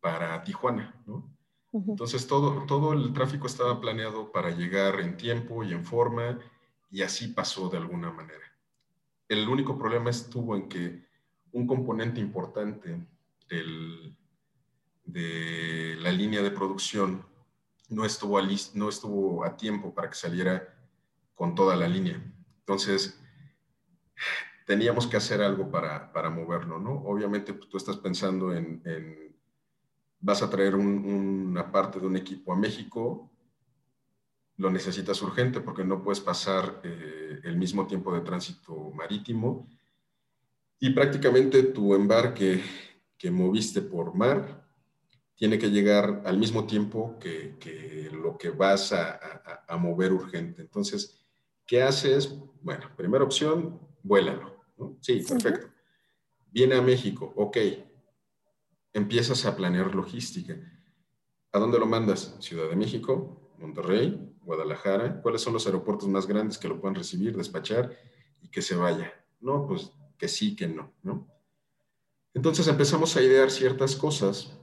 para 0.00 0.42
Tijuana, 0.42 1.00
¿no? 1.06 1.39
Entonces 1.72 2.26
todo, 2.26 2.66
todo 2.66 2.92
el 2.92 3.12
tráfico 3.12 3.46
estaba 3.46 3.80
planeado 3.80 4.32
para 4.32 4.50
llegar 4.50 5.00
en 5.00 5.16
tiempo 5.16 5.62
y 5.62 5.72
en 5.72 5.84
forma 5.84 6.38
y 6.90 7.02
así 7.02 7.28
pasó 7.28 7.68
de 7.68 7.78
alguna 7.78 8.10
manera. 8.10 8.44
El 9.28 9.48
único 9.48 9.78
problema 9.78 10.10
estuvo 10.10 10.56
en 10.56 10.68
que 10.68 11.04
un 11.52 11.66
componente 11.66 12.20
importante 12.20 13.06
de 15.04 15.96
la 16.00 16.10
línea 16.12 16.42
de 16.42 16.50
producción 16.50 17.24
no 17.88 18.04
estuvo, 18.04 18.38
a, 18.38 18.42
no 18.74 18.88
estuvo 18.88 19.44
a 19.44 19.56
tiempo 19.56 19.92
para 19.94 20.08
que 20.08 20.16
saliera 20.16 20.76
con 21.34 21.54
toda 21.54 21.76
la 21.76 21.88
línea. 21.88 22.22
Entonces, 22.60 23.20
teníamos 24.66 25.06
que 25.06 25.16
hacer 25.16 25.42
algo 25.42 25.70
para, 25.70 26.12
para 26.12 26.30
moverlo, 26.30 26.78
¿no? 26.78 27.02
Obviamente 27.04 27.52
pues, 27.52 27.68
tú 27.68 27.76
estás 27.76 27.96
pensando 27.96 28.54
en, 28.54 29.29
vas 30.20 30.42
a 30.42 30.50
traer 30.50 30.76
una 30.76 31.70
parte 31.72 31.98
de 31.98 32.06
un 32.06 32.16
equipo 32.16 32.52
a 32.52 32.56
México, 32.56 33.30
lo 34.56 34.70
necesitas 34.70 35.20
urgente 35.22 35.60
porque 35.60 35.84
no 35.84 36.02
puedes 36.02 36.20
pasar 36.20 36.82
eh, 36.84 37.40
el 37.44 37.56
mismo 37.56 37.86
tiempo 37.86 38.14
de 38.14 38.20
tránsito 38.20 38.90
marítimo 38.94 39.66
y 40.78 40.90
prácticamente 40.90 41.62
tu 41.62 41.94
embarque 41.94 42.62
que 43.16 43.30
moviste 43.30 43.80
por 43.80 44.14
mar 44.14 44.66
tiene 45.34 45.58
que 45.58 45.70
llegar 45.70 46.22
al 46.26 46.36
mismo 46.36 46.66
tiempo 46.66 47.18
que, 47.18 48.10
lo 48.12 48.36
que 48.36 48.50
vas 48.50 48.92
a, 48.92 49.18
mover 49.78 50.12
urgente. 50.12 50.60
Entonces, 50.60 51.18
¿qué 51.66 51.82
haces? 51.82 52.34
Bueno, 52.60 52.90
primera 52.94 53.24
opción, 53.24 53.80
vuélalo. 54.02 54.62
Sí, 55.00 55.24
perfecto. 55.26 55.68
Viene 56.50 56.74
a 56.74 56.82
México, 56.82 57.32
ok. 57.36 57.56
Empiezas 58.92 59.46
a 59.46 59.56
planear 59.56 59.94
logística. 59.94 60.56
¿A 61.52 61.58
dónde 61.58 61.78
lo 61.78 61.86
mandas? 61.86 62.36
Ciudad 62.40 62.68
de 62.68 62.76
México, 62.76 63.54
Monterrey, 63.58 64.34
Guadalajara, 64.42 65.20
¿cuáles 65.20 65.42
son 65.42 65.52
los 65.52 65.66
aeropuertos 65.66 66.08
más 66.08 66.26
grandes 66.26 66.58
que 66.58 66.68
lo 66.68 66.80
puedan 66.80 66.94
recibir, 66.94 67.36
despachar 67.36 67.96
y 68.40 68.48
que 68.48 68.62
se 68.62 68.74
vaya? 68.74 69.12
No, 69.40 69.66
pues 69.66 69.92
que 70.18 70.28
sí, 70.28 70.56
que 70.56 70.68
no, 70.68 70.92
¿no? 71.02 71.28
Entonces 72.34 72.66
empezamos 72.68 73.16
a 73.16 73.22
idear 73.22 73.50
ciertas 73.50 73.96
cosas 73.96 74.56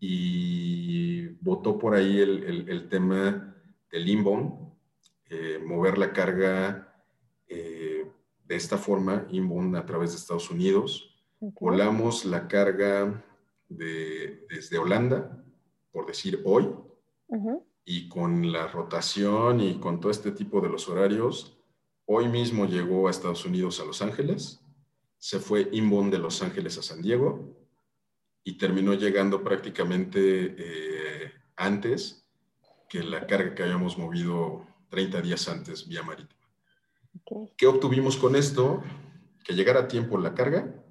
y 0.00 1.28
votó 1.40 1.78
por 1.78 1.94
ahí 1.94 2.18
el, 2.18 2.88
tema 2.88 3.56
del 3.90 4.08
inbound, 4.08 4.72
eh, 5.26 5.60
mover 5.64 5.98
la 5.98 6.12
carga 6.12 7.04
eh, 7.46 8.10
de 8.44 8.56
esta 8.56 8.78
forma, 8.78 9.26
inbound 9.30 9.76
a 9.76 9.86
través 9.86 10.10
de 10.10 10.16
Estados 10.16 10.50
Unidos. 10.50 11.16
Volamos 11.38 12.24
la 12.24 12.48
carga 12.48 13.24
de, 13.76 14.46
desde 14.48 14.78
Holanda, 14.78 15.44
por 15.90 16.06
decir 16.06 16.40
hoy, 16.44 16.68
y 17.84 18.08
con 18.08 18.52
la 18.52 18.66
rotación 18.68 19.60
y 19.60 19.78
con 19.78 20.00
todo 20.00 20.12
este 20.12 20.32
tipo 20.32 20.60
de 20.60 20.68
los 20.68 20.88
horarios, 20.88 21.58
hoy 22.06 22.28
mismo 22.28 22.66
llegó 22.66 23.08
a 23.08 23.10
Estados 23.10 23.44
Unidos, 23.44 23.80
a 23.80 23.84
Los 23.84 24.02
Ángeles, 24.02 24.60
se 25.18 25.38
fue 25.38 25.68
inbound 25.72 26.12
de 26.12 26.18
Los 26.18 26.42
Ángeles 26.42 26.78
a 26.78 26.82
San 26.82 27.00
Diego 27.00 27.56
y 28.44 28.58
terminó 28.58 28.94
llegando 28.94 29.42
prácticamente 29.42 30.56
eh, 30.58 31.32
antes 31.56 32.26
que 32.88 33.02
la 33.02 33.26
carga 33.26 33.54
que 33.54 33.62
habíamos 33.62 33.96
movido 33.96 34.66
30 34.90 35.22
días 35.22 35.48
antes 35.48 35.88
vía 35.88 36.02
marítima. 36.02 36.42
¿Qué 37.56 37.66
obtuvimos 37.66 38.16
con 38.16 38.36
esto? 38.36 38.82
Que 39.44 39.54
llegara 39.54 39.80
a 39.80 39.88
tiempo 39.88 40.18
la 40.18 40.34
carga, 40.34 40.81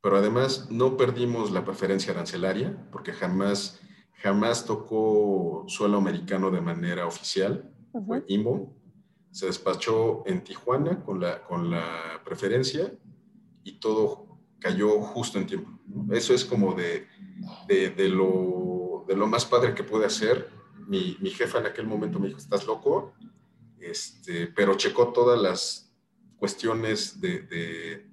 pero 0.00 0.18
además 0.18 0.68
no 0.70 0.96
perdimos 0.96 1.50
la 1.50 1.64
preferencia 1.64 2.12
arancelaria 2.12 2.88
porque 2.90 3.12
jamás 3.12 3.80
jamás 4.22 4.64
tocó 4.64 5.64
suelo 5.68 5.98
americano 5.98 6.50
de 6.50 6.60
manera 6.60 7.06
oficial, 7.06 7.70
fue 8.06 8.24
IMBO. 8.28 8.74
Se 9.30 9.46
despachó 9.46 10.22
en 10.26 10.42
Tijuana 10.42 11.04
con 11.04 11.20
la, 11.20 11.42
con 11.42 11.70
la 11.70 12.22
preferencia 12.24 12.92
y 13.64 13.78
todo 13.78 14.40
cayó 14.58 15.00
justo 15.00 15.38
en 15.38 15.46
tiempo. 15.46 15.70
Eso 16.10 16.34
es 16.34 16.44
como 16.44 16.74
de, 16.74 17.06
de, 17.68 18.08
lo, 18.08 19.04
de 19.06 19.16
lo 19.16 19.26
más 19.26 19.44
padre 19.44 19.74
que 19.74 19.84
puede 19.84 20.06
hacer. 20.06 20.50
Mi, 20.86 21.16
mi, 21.20 21.30
jefa 21.30 21.58
en 21.58 21.66
aquel 21.66 21.86
momento 21.86 22.18
me 22.18 22.28
dijo, 22.28 22.38
estás 22.38 22.66
loco, 22.66 23.12
este, 23.78 24.46
pero 24.48 24.76
checó 24.76 25.12
todas 25.12 25.40
las 25.40 25.92
cuestiones 26.38 27.20
de, 27.20 27.42
de 27.42 28.05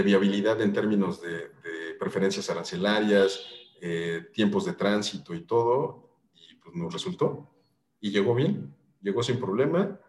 viabilidad 0.00 0.60
en 0.62 0.72
términos 0.72 1.20
de, 1.20 1.50
preferencias 1.98 2.48
arancelarias, 2.48 3.44
eh, 3.80 4.22
tiempos 4.32 4.64
de 4.64 4.72
tránsito 4.72 5.34
y 5.34 5.44
todo, 5.44 6.08
y 6.34 6.54
pues 6.54 6.74
nos 6.74 6.92
resultó. 6.92 7.48
Y 8.00 8.10
llegó 8.10 8.34
bien, 8.34 8.74
llegó 9.02 9.22
sin 9.22 9.38
problema. 9.38 10.00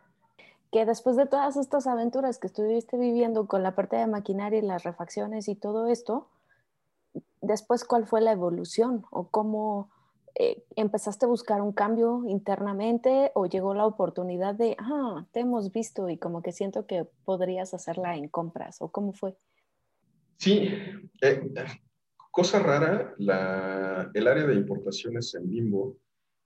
Que 0.72 0.86
después 0.86 1.18
de 1.18 1.28
todas 1.28 1.58
estas 1.58 1.86
aventuras 1.86 2.40
que 2.40 2.48
estuviste 2.48 2.98
viviendo 2.98 3.46
con 3.48 3.62
la 3.62 3.76
parte 3.76 3.98
de 3.98 4.08
maquinaria 4.08 4.60
y 4.60 4.64
las 4.64 4.84
refacciones 4.84 5.48
y 5.50 5.56
todo 5.56 5.88
esto, 5.88 6.30
después 7.42 7.84
cuál 7.84 8.08
fue 8.08 8.22
la 8.22 8.32
evolución 8.32 9.06
o 9.12 9.28
cómo 9.28 9.92
eh, 10.36 10.64
empezaste 10.76 11.26
a 11.26 11.30
buscar 11.30 11.62
un 11.62 11.74
cambio 11.74 12.24
internamente 12.26 13.32
o 13.36 13.46
llegó 13.46 13.76
la 13.76 13.86
oportunidad 13.86 14.56
de, 14.56 14.76
ah, 14.80 15.26
te 15.32 15.42
hemos 15.42 15.72
visto 15.72 16.10
y 16.10 16.18
como 16.18 16.42
que 16.42 16.52
siento 16.52 16.88
que 16.88 17.08
podrías 17.24 17.76
hacerla 17.76 18.16
en 18.16 18.28
compras 18.30 18.78
o 18.82 18.88
cómo 18.90 19.14
fue? 19.14 19.38
Sí, 20.38 20.70
eh, 21.22 21.42
Cosa 22.34 22.58
rara, 22.58 23.14
el 23.20 24.28
área 24.28 24.48
de 24.48 24.56
importaciones 24.56 25.36
en 25.36 25.48
Bimbo 25.48 26.00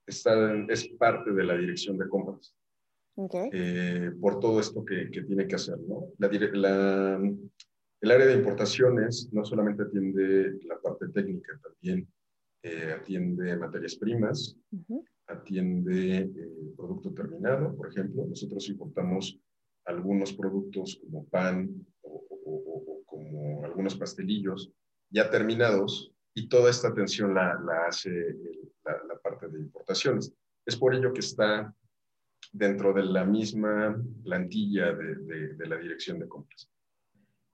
está, 0.06 0.54
es 0.68 0.86
parte 0.98 1.32
de 1.32 1.44
la 1.44 1.56
dirección 1.56 1.96
de 1.96 2.06
compras. 2.06 2.54
Eh, 3.50 4.12
por 4.20 4.38
todo 4.38 4.60
esto 4.60 4.84
que, 4.84 5.06
tiene 5.06 5.48
que 5.48 5.54
hacer. 5.54 5.78
¿no? 5.80 6.12
La, 6.18 7.16
el 8.00 8.10
área 8.10 8.26
de 8.26 8.34
importaciones 8.34 9.30
no 9.32 9.46
solamente 9.46 9.82
atiende 9.84 10.58
la 10.66 10.78
parte 10.78 11.08
técnica, 11.08 11.58
también 11.62 12.06
eh, 12.62 12.94
atiende 12.94 13.56
materias 13.56 13.96
primas, 13.96 14.58
atiende 15.26 16.18
eh, 16.18 16.30
producto 16.76 17.14
terminado, 17.14 17.74
por 17.74 17.88
ejemplo. 17.88 18.26
Nosotros 18.26 18.68
importamos 18.68 19.40
algunos 19.86 20.34
productos 20.34 21.00
como 21.02 21.24
pan 21.28 21.70
o 22.02 22.97
como 23.18 23.64
algunos 23.64 23.96
pastelillos 23.96 24.70
ya 25.10 25.30
terminados 25.30 26.12
y 26.34 26.48
toda 26.48 26.70
esta 26.70 26.88
atención 26.88 27.34
la, 27.34 27.58
hace 27.88 28.10
la, 28.84 29.18
parte 29.22 29.48
de 29.48 29.58
importaciones. 29.58 30.32
Es 30.64 30.76
por 30.76 30.94
ello 30.94 31.12
que 31.12 31.20
está 31.20 31.74
dentro 32.52 32.92
de 32.92 33.02
la 33.02 33.24
misma 33.24 34.00
plantilla 34.22 34.92
de, 34.92 35.54
de, 35.54 35.66
la 35.66 35.76
dirección 35.76 36.18
de 36.18 36.28
compras. 36.28 36.70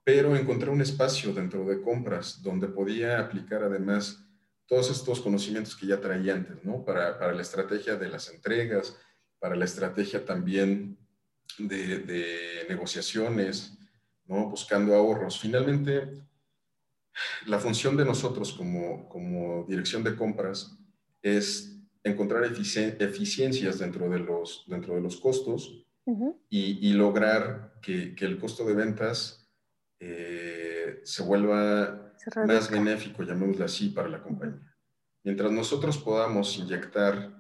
Pero 0.04 0.36
encontré 0.36 0.70
un 0.70 0.82
espacio 0.82 1.32
dentro 1.32 1.64
de 1.64 1.80
compras 1.80 2.42
donde 2.42 2.68
podía 2.68 3.18
aplicar 3.18 3.62
además 3.62 4.22
todos 4.66 4.90
estos 4.90 5.20
conocimientos 5.20 5.76
que 5.76 5.86
ya 5.86 6.00
traía 6.00 6.34
antes, 6.34 6.62
¿no? 6.64 6.84
Para, 6.84 7.18
para 7.18 7.32
la 7.32 7.42
estrategia 7.42 7.96
de 7.96 8.08
las 8.08 8.30
entregas, 8.32 8.98
para 9.38 9.56
la 9.56 9.64
estrategia 9.64 10.24
también 10.24 10.98
de, 11.58 12.00
de 12.00 12.66
negociaciones, 12.68 13.78
¿no? 14.26 14.48
Buscando 14.50 14.94
ahorros. 14.94 15.38
Finalmente, 15.38 16.22
la 17.46 17.58
función 17.58 17.96
de 17.96 18.04
nosotros 18.04 18.52
como, 18.52 19.08
como 19.08 19.64
dirección 19.64 20.02
de 20.02 20.16
compras 20.16 20.76
es 21.22 21.80
encontrar 22.02 22.44
eficiencias 22.44 23.78
dentro 23.78 24.08
de 24.10 24.18
los, 24.18 24.64
dentro 24.66 24.94
de 24.94 25.00
los 25.00 25.16
costos 25.16 25.86
y, 26.50 26.88
y, 26.88 26.92
lograr 26.92 27.78
que, 27.80 28.14
que, 28.14 28.26
el 28.26 28.38
costo 28.38 28.66
de 28.66 28.74
ventas 28.74 29.50
eh, 30.00 31.00
se 31.02 31.22
vuelva 31.22 32.14
más 32.46 32.70
benéfico, 32.70 33.22
llamémoslo 33.22 33.64
así, 33.64 33.88
para 33.88 34.08
la 34.08 34.22
compañía. 34.22 34.76
Mientras 35.22 35.50
nosotros 35.50 35.96
podamos 35.96 36.58
inyectar 36.58 37.34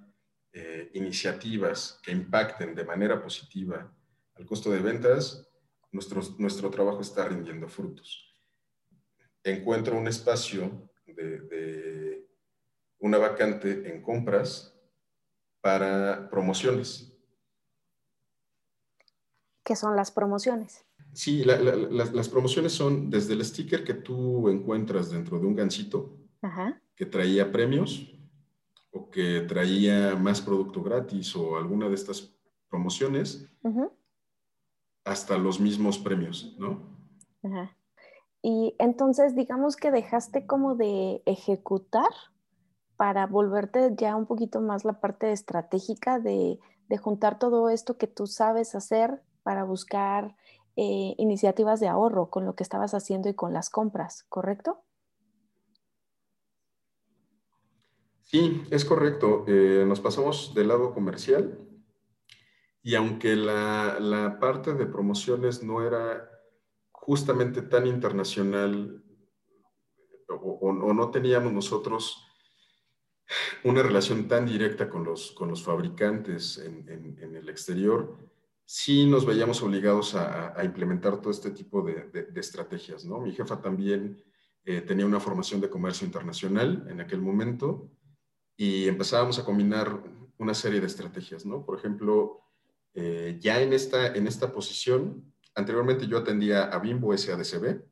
eh, 0.52 0.90
iniciativas 0.94 2.00
que 2.02 2.12
impacten 2.12 2.74
de 2.74 2.84
manera 2.84 3.22
positiva 3.22 3.92
al 4.34 4.46
costo 4.46 4.70
de 4.70 4.80
ventas, 4.80 5.46
nuestro, 5.94 6.20
nuestro 6.36 6.70
trabajo 6.70 7.00
está 7.00 7.26
rindiendo 7.26 7.68
frutos 7.68 8.34
encuentro 9.44 9.96
un 9.96 10.08
espacio 10.08 10.90
de, 11.06 12.26
una 12.98 13.18
vacante 13.18 13.92
en 13.92 14.02
compras 14.02 14.74
para 15.60 16.28
promociones. 16.30 17.12
¿Qué 19.62 19.76
son 19.76 19.96
las 19.96 20.10
promociones? 20.10 20.84
Sí, 21.12 21.44
las, 21.44 22.28
promociones 22.28 22.72
son 22.72 23.08
desde 23.08 23.34
el 23.34 23.44
sticker 23.44 23.84
que 23.84 23.94
tú 23.94 24.48
encuentras 24.48 25.10
dentro 25.10 25.38
de 25.38 25.46
un 25.46 25.54
gancito 25.54 26.18
que 26.96 27.06
traía 27.06 27.50
premios 27.50 28.10
o 28.90 29.10
que 29.10 29.40
traía 29.42 30.16
más 30.16 30.40
producto 30.40 30.82
gratis 30.82 31.34
o 31.36 31.56
alguna 31.56 31.88
de 31.88 31.94
estas 31.94 32.34
promociones, 32.68 33.48
hasta 35.04 35.38
los 35.38 35.60
mismos 35.60 35.98
premios, 35.98 36.56
¿no? 36.58 36.80
Ajá. 37.42 37.76
Y 38.42 38.74
entonces, 38.78 39.34
digamos 39.34 39.76
que 39.76 39.90
dejaste 39.90 40.46
como 40.46 40.74
de 40.74 41.22
ejecutar 41.26 42.10
para 42.96 43.26
volverte 43.26 43.92
ya 43.96 44.16
un 44.16 44.26
poquito 44.26 44.60
más 44.60 44.84
la 44.84 45.00
parte 45.00 45.32
estratégica 45.32 46.18
de, 46.18 46.58
de 46.88 46.98
juntar 46.98 47.38
todo 47.38 47.70
esto 47.70 47.96
que 47.96 48.06
tú 48.06 48.26
sabes 48.26 48.74
hacer 48.74 49.22
para 49.42 49.64
buscar 49.64 50.36
eh, 50.76 51.14
iniciativas 51.18 51.80
de 51.80 51.88
ahorro 51.88 52.30
con 52.30 52.44
lo 52.44 52.54
que 52.54 52.62
estabas 52.62 52.94
haciendo 52.94 53.28
y 53.28 53.34
con 53.34 53.52
las 53.52 53.70
compras, 53.70 54.24
¿correcto? 54.28 54.82
Sí, 58.24 58.62
es 58.70 58.84
correcto. 58.84 59.44
Eh, 59.46 59.84
nos 59.86 60.00
pasamos 60.00 60.52
del 60.54 60.68
lado 60.68 60.92
comercial 60.92 61.58
y 62.86 62.94
aunque 62.96 63.34
la, 63.34 63.98
la, 63.98 64.38
parte 64.38 64.74
de 64.74 64.84
promociones 64.84 65.62
no 65.62 65.84
era 65.84 66.30
justamente 66.92 67.62
tan 67.62 67.86
internacional 67.86 69.02
o, 70.28 70.92
no 70.92 71.10
teníamos 71.10 71.50
nosotros 71.50 72.22
una 73.64 73.82
relación 73.82 74.28
tan 74.28 74.44
directa 74.44 74.90
con 74.90 75.02
los, 75.02 75.32
con 75.32 75.48
los 75.48 75.62
fabricantes 75.62 76.58
en, 76.58 76.86
en, 77.18 77.34
el 77.34 77.48
exterior, 77.48 78.18
sí 78.66 79.06
nos 79.06 79.24
veíamos 79.24 79.62
obligados 79.62 80.14
a, 80.14 80.62
implementar 80.62 81.22
todo 81.22 81.30
este 81.30 81.52
tipo 81.52 81.80
de, 81.80 82.10
de, 82.10 82.40
estrategias. 82.40 83.06
¿no? 83.06 83.18
Mi 83.18 83.32
jefa 83.32 83.62
también 83.62 84.22
eh, 84.62 84.82
tenía 84.82 85.06
una 85.06 85.20
formación 85.20 85.62
de 85.62 85.70
comercio 85.70 86.06
internacional 86.06 86.86
en 86.90 87.00
aquel 87.00 87.22
momento 87.22 87.90
y 88.58 88.88
empezábamos 88.88 89.38
a 89.38 89.44
combinar 89.44 90.02
una 90.36 90.52
serie 90.52 90.80
de 90.80 90.86
estrategias. 90.86 91.46
¿no? 91.46 91.64
Por 91.64 91.78
ejemplo, 91.78 92.43
eh, 92.94 93.38
ya 93.40 93.60
en 93.60 93.72
esta, 93.72 94.14
en 94.14 94.26
esta 94.26 94.52
posición, 94.52 95.32
anteriormente 95.54 96.06
yo 96.06 96.18
atendía 96.18 96.64
a 96.64 96.78
Bimbo 96.78 97.16
SADCB 97.16 97.82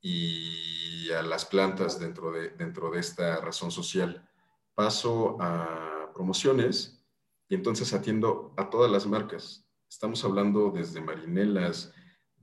y 0.00 1.10
a 1.12 1.22
las 1.22 1.44
plantas 1.44 2.00
dentro 2.00 2.32
de, 2.32 2.50
dentro 2.50 2.90
de 2.90 2.98
esta 2.98 3.40
razón 3.40 3.70
social. 3.70 4.28
Paso 4.74 5.36
a 5.40 6.10
promociones 6.12 7.04
y 7.48 7.54
entonces 7.54 7.92
atiendo 7.92 8.52
a 8.56 8.70
todas 8.70 8.90
las 8.90 9.06
marcas. 9.06 9.64
Estamos 9.88 10.24
hablando 10.24 10.70
desde 10.70 11.00
Marinelas, 11.00 11.92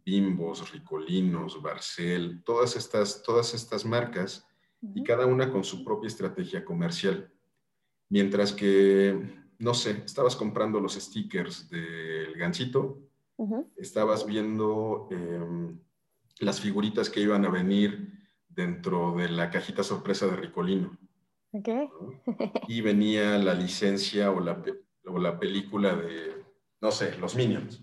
Bimbos, 0.06 0.72
Ricolinos, 0.72 1.62
Barcel, 1.62 2.42
todas 2.44 2.76
estas, 2.76 3.22
todas 3.24 3.54
estas 3.54 3.86
marcas 3.86 4.46
y 4.96 5.04
cada 5.04 5.26
una 5.26 5.52
con 5.52 5.64
su 5.64 5.84
propia 5.84 6.08
estrategia 6.08 6.64
comercial. 6.64 7.32
Mientras 8.08 8.54
que, 8.54 9.40
no 9.60 9.74
sé, 9.74 10.04
estabas 10.06 10.36
comprando 10.36 10.80
los 10.80 10.94
stickers 10.94 11.70
del 11.70 12.34
gancito, 12.36 13.02
estabas 13.78 14.26
viendo 14.26 15.08
em, 15.12 15.80
las 16.40 16.60
figuritas 16.60 17.10
que 17.10 17.22
iban 17.22 17.46
a 17.46 17.50
venir 17.50 18.12
dentro 18.48 19.16
de 19.16 19.30
la 19.30 19.50
cajita 19.50 19.84
sorpresa 19.84 20.28
de 20.28 20.36
Ricolino. 20.36 20.98
Y 22.68 22.82
venía 22.82 23.38
la 23.38 23.54
licencia 23.54 24.32
o 24.32 24.40
la, 24.40 24.62
o 25.06 25.20
la 25.20 25.40
película 25.40 25.96
de, 25.96 26.44
no 26.82 26.92
sé, 26.92 27.18
los 27.18 27.36
Minions. 27.36 27.82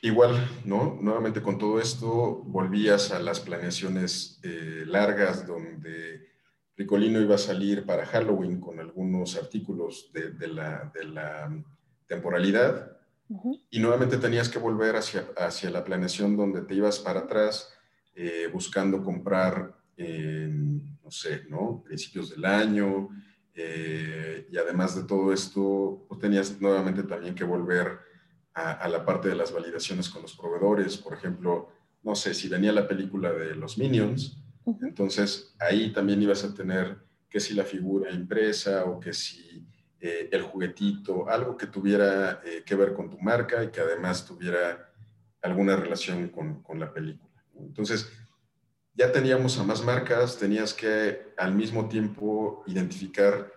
Igual, 0.00 0.48
¿no? 0.64 0.98
Nuevamente 1.00 1.42
con 1.42 1.58
todo 1.58 1.80
esto 1.80 2.42
volvías 2.44 3.10
a 3.10 3.18
las 3.18 3.40
planeaciones 3.40 4.40
eh, 4.42 4.84
largas 4.86 5.46
donde 5.46 6.31
Ricolino 6.76 7.20
iba 7.20 7.34
a 7.34 7.38
salir 7.38 7.84
para 7.84 8.06
Halloween 8.06 8.60
con 8.60 8.80
algunos 8.80 9.36
artículos 9.36 10.10
de, 10.12 10.48
la, 10.48 10.90
de 10.94 11.04
la, 11.04 11.64
temporalidad 12.06 12.98
y 13.70 13.80
nuevamente 13.80 14.18
tenías 14.18 14.50
que 14.50 14.58
volver 14.58 14.96
hacia, 14.96 15.28
hacia 15.38 15.70
la 15.70 15.82
planeación 15.82 16.36
donde 16.36 16.60
te 16.60 16.74
ibas 16.74 16.98
para 16.98 17.20
atrás 17.20 17.72
eh, 18.14 18.50
buscando 18.52 19.02
comprar, 19.02 19.74
no 19.96 21.10
sé, 21.10 21.44
¿no? 21.48 21.82
Principios 21.82 22.28
del 22.30 22.44
año 22.44 23.08
eh, 23.54 24.46
y 24.50 24.56
además 24.56 24.96
de 24.96 25.04
todo 25.04 25.32
esto, 25.32 26.04
pues 26.08 26.20
tenías 26.20 26.60
nuevamente 26.60 27.02
también 27.02 27.34
que 27.34 27.44
volver 27.44 27.98
a, 28.54 28.88
la 28.88 29.04
parte 29.04 29.28
de 29.28 29.34
las 29.34 29.52
validaciones 29.52 30.08
con 30.08 30.22
los 30.22 30.36
proveedores. 30.36 30.96
Por 30.98 31.14
ejemplo, 31.14 31.68
no 32.02 32.14
sé, 32.14 32.34
si 32.34 32.48
venía 32.48 32.72
la 32.72 32.88
película 32.88 33.32
de 33.32 33.54
los 33.54 33.78
Minions, 33.78 34.41
entonces 34.82 35.54
ahí 35.58 35.92
también 35.92 36.22
ibas 36.22 36.44
a 36.44 36.54
tener 36.54 36.98
que 37.28 37.40
si 37.40 37.54
la 37.54 37.64
figura 37.64 38.10
impresa 38.10 38.84
o 38.84 39.00
que 39.00 39.12
si 39.12 39.66
eh, 40.00 40.28
el 40.30 40.42
juguetito, 40.42 41.28
algo 41.28 41.56
que 41.56 41.66
tuviera 41.66 42.40
eh, 42.44 42.62
que 42.64 42.74
ver 42.74 42.92
con 42.92 43.08
tu 43.08 43.18
marca 43.18 43.62
y 43.64 43.70
que 43.70 43.80
además 43.80 44.26
tuviera 44.26 44.92
alguna 45.40 45.76
relación 45.76 46.28
con, 46.28 46.62
con 46.62 46.78
la 46.78 46.92
película. 46.92 47.32
Entonces, 47.58 48.10
ya 48.94 49.10
teníamos 49.10 49.58
a 49.58 49.64
más 49.64 49.84
marcas, 49.84 50.38
tenías 50.38 50.74
que 50.74 51.32
al 51.36 51.54
mismo 51.54 51.88
tiempo 51.88 52.62
identificar 52.66 53.50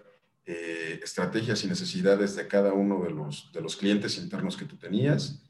eh, 0.45 0.99
estrategias 1.03 1.63
y 1.63 1.67
necesidades 1.67 2.35
de 2.35 2.47
cada 2.47 2.73
uno 2.73 3.03
de 3.03 3.09
los, 3.09 3.51
de 3.51 3.61
los 3.61 3.75
clientes 3.75 4.17
internos 4.17 4.55
que 4.55 4.65
tú 4.65 4.77
tenías. 4.77 5.43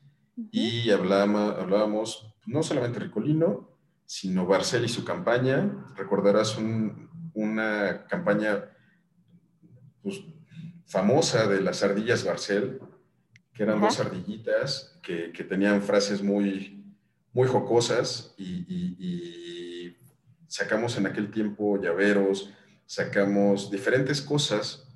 Y 0.51 0.89
hablábamos, 0.89 1.55
hablábamos 1.57 2.33
no 2.45 2.63
solamente 2.63 2.99
Ricolino, 2.99 3.74
sino 4.05 4.45
Barcel 4.45 4.85
y 4.85 4.89
su 4.89 5.03
campaña. 5.03 5.87
Recordarás 5.95 6.57
una 7.33 8.05
campaña 8.07 8.65
pues, 10.01 10.21
famosa 10.85 11.47
de 11.47 11.61
las 11.61 11.83
ardillas 11.83 12.23
Barcel, 12.23 12.79
que 13.53 13.63
eran 13.63 13.81
dos 13.81 13.99
ardillitas 13.99 14.99
que, 15.01 15.31
que, 15.31 15.43
tenían 15.43 15.81
frases 15.81 16.21
muy, 16.21 16.83
muy 17.33 17.47
jocosas 17.47 18.35
y 18.37 19.95
sacamos 20.47 20.97
en 20.97 21.07
aquel 21.07 21.31
tiempo 21.31 21.81
llaveros, 21.81 22.51
sacamos 22.85 23.71
diferentes 23.71 24.21
cosas 24.21 24.87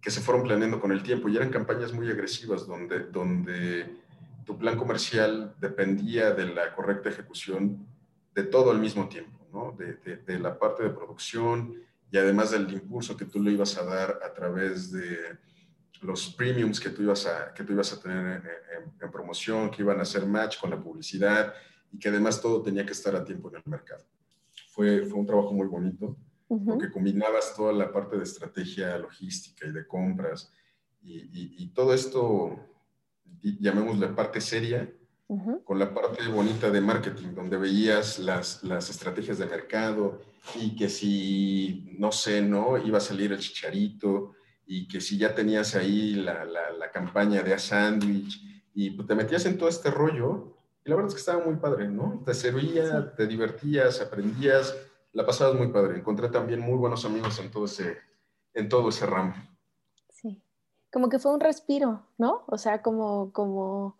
que 0.00 0.10
se 0.10 0.20
fueron 0.20 0.44
planeando 0.44 0.80
con 0.80 0.92
el 0.92 1.02
tiempo 1.02 1.28
y 1.28 1.36
eran 1.36 1.50
campañas 1.50 1.92
muy 1.92 2.10
agresivas 2.10 2.66
donde, 2.66 3.00
donde 3.00 3.96
tu 4.44 4.58
plan 4.58 4.76
comercial 4.76 5.54
dependía 5.58 6.32
de 6.32 6.46
la 6.46 6.74
correcta 6.74 7.08
ejecución 7.08 7.86
de 8.34 8.42
todo 8.44 8.70
al 8.70 8.80
mismo 8.80 9.08
tiempo, 9.08 9.46
¿no? 9.52 9.72
de, 9.72 10.16
de, 10.16 10.38
la 10.38 10.58
parte 10.58 10.82
de 10.82 10.90
producción 10.90 11.80
y 12.10 12.18
además 12.18 12.50
del 12.50 12.72
impulso 12.72 13.16
que 13.16 13.24
tú 13.24 13.40
le 13.40 13.52
ibas 13.52 13.76
a 13.78 13.84
dar 13.84 14.20
a 14.22 14.32
través 14.32 14.90
de 14.90 15.38
los 16.02 16.34
premiums 16.34 16.78
que 16.78 16.90
tú 16.90 17.02
ibas 17.02 17.26
a, 17.26 17.52
que 17.54 17.64
tú 17.64 17.72
ibas 17.72 17.92
a 17.92 18.00
tener 18.00 18.42
en, 19.00 19.10
promoción, 19.10 19.70
que 19.70 19.82
iban 19.82 19.98
a 19.98 20.02
hacer 20.02 20.26
match 20.26 20.58
con 20.60 20.70
la 20.70 20.80
publicidad 20.80 21.54
y 21.92 21.98
que 21.98 22.08
además 22.08 22.40
todo 22.40 22.62
tenía 22.62 22.84
que 22.84 22.92
estar 22.92 23.14
a 23.14 23.24
tiempo 23.24 23.48
en 23.50 23.56
el 23.56 23.62
mercado. 23.66 24.04
Fue, 24.70 25.06
fue 25.06 25.18
un 25.18 25.26
trabajo 25.26 25.52
muy 25.52 25.66
bonito 25.66 26.16
porque 26.46 26.90
combinabas 26.90 27.54
toda 27.56 27.72
la 27.72 27.92
parte 27.92 28.16
de 28.16 28.22
estrategia 28.22 28.98
logística 28.98 29.66
y 29.66 29.72
de 29.72 29.86
compras 29.86 30.52
y, 31.06 31.68
todo 31.74 31.92
esto, 31.92 32.58
llamémosle 33.42 34.08
parte 34.08 34.40
seria, 34.40 34.90
con 35.64 35.78
la 35.78 35.92
parte 35.94 36.26
bonita 36.28 36.70
de 36.70 36.80
marketing, 36.80 37.34
donde 37.34 37.56
veías 37.56 38.18
las, 38.18 38.62
las, 38.62 38.90
estrategias 38.90 39.38
de 39.38 39.46
mercado 39.46 40.20
y 40.54 40.76
que 40.76 40.88
si, 40.88 41.96
no 41.98 42.12
sé, 42.12 42.42
¿no? 42.42 42.76
Iba 42.76 42.98
a 42.98 43.00
salir 43.00 43.32
el 43.32 43.38
chicharito 43.38 44.32
y 44.66 44.86
que 44.86 45.00
si 45.00 45.16
ya 45.16 45.34
tenías 45.34 45.74
ahí 45.74 46.14
la, 46.14 46.44
la, 46.44 46.90
campaña 46.92 47.42
de 47.42 47.54
a 47.54 47.58
sándwich 47.58 48.40
y 48.74 48.90
pues, 48.90 49.08
te 49.08 49.14
metías 49.14 49.46
en 49.46 49.58
todo 49.58 49.68
este 49.68 49.90
rollo 49.90 50.54
y 50.84 50.90
la 50.90 50.96
verdad 50.96 51.08
es 51.08 51.14
que 51.14 51.20
estaba 51.20 51.44
muy 51.44 51.56
padre, 51.56 51.88
¿no? 51.88 52.22
Te 52.24 52.34
servía, 52.34 53.14
te 53.14 53.26
divertías, 53.26 54.00
aprendías 54.02 54.76
la 55.12 55.24
pasada 55.24 55.54
muy 55.54 55.68
padre. 55.68 55.98
Encontré 55.98 56.28
también 56.28 56.60
muy 56.60 56.76
buenos 56.76 57.04
amigos 57.06 57.38
en 57.38 57.50
todo 57.50 57.64
ese, 57.64 57.96
en 58.52 58.68
todo 58.68 58.90
ese 58.90 59.06
ramo. 59.06 59.34
Sí, 60.10 60.42
como 60.92 61.08
que 61.08 61.18
fue 61.18 61.32
un 61.32 61.40
respiro, 61.40 62.06
¿no? 62.18 62.44
O 62.46 62.58
sea, 62.58 62.82
como, 62.82 63.32
como 63.32 63.98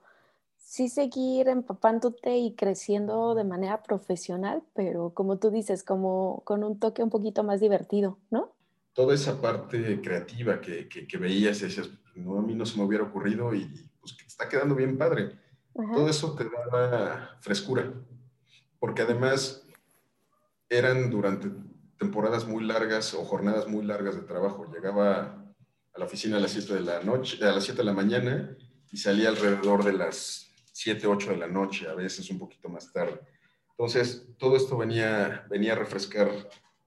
sí 0.64 0.88
seguir 0.88 1.48
empapándote 1.48 2.37
y 2.38 2.55
creciendo 2.55 3.35
de 3.35 3.44
manera 3.44 3.83
profesional, 3.83 4.62
pero 4.74 5.11
como 5.11 5.38
tú 5.38 5.50
dices, 5.50 5.85
como 5.85 6.42
con 6.44 6.64
un 6.64 6.81
toque 6.81 7.03
un 7.03 7.11
poquito 7.11 7.44
más 7.44 7.61
divertido, 7.61 8.18
¿no? 8.31 8.53
Toda 8.94 9.14
esa 9.14 9.40
parte 9.40 10.00
creativa 10.00 10.61
que, 10.61 10.88
que, 10.88 11.18
veías 11.18 11.61
y 11.61 11.64
decías, 11.64 11.90
no, 12.14 12.38
a 12.38 12.42
mí 12.42 12.55
no 12.55 12.64
se 12.64 12.79
me 12.79 12.85
hubiera 12.85 13.05
ocurrido 13.05 13.55
y 13.55 13.66
pues 14.00 14.16
está 14.27 14.48
quedando 14.48 14.74
bien 14.74 14.96
padre. 14.96 15.38
Todo 15.74 16.09
eso 16.09 16.35
te 16.37 16.44
daba 16.44 17.37
frescura, 17.40 17.92
porque 18.79 19.03
además 19.03 19.66
eran 20.68 21.11
durante 21.11 21.50
temporadas 21.98 22.46
muy 22.46 22.62
largas 22.64 23.12
o 23.14 23.24
jornadas 23.24 23.66
muy 23.66 23.85
largas 23.85 24.14
de 24.14 24.22
trabajo. 24.22 24.72
Llegaba 24.72 25.44
a 25.92 25.98
la 25.98 26.05
oficina 26.05 26.37
a 26.37 26.40
las 26.40 26.53
7 26.53 26.74
de 26.74 26.81
la 26.81 27.03
noche, 27.03 27.44
a 27.44 27.50
las 27.50 27.64
7 27.64 27.79
de 27.79 27.85
la 27.85 27.92
mañana 27.92 28.57
y 28.92 28.96
salía 28.96 29.29
alrededor 29.29 29.83
de 29.83 29.94
las 29.94 30.43
7, 30.74 31.06
8 31.06 31.30
de 31.30 31.37
la 31.37 31.46
noche, 31.46 31.88
a 31.88 31.94
veces 31.94 32.28
un 32.30 32.38
poquito 32.38 32.68
más 32.68 32.92
tarde. 32.92 33.20
Entonces, 33.70 34.26
todo 34.38 34.56
esto 34.56 34.76
venía, 34.76 35.46
venía 35.48 35.72
a 35.72 35.76
refrescar 35.76 36.28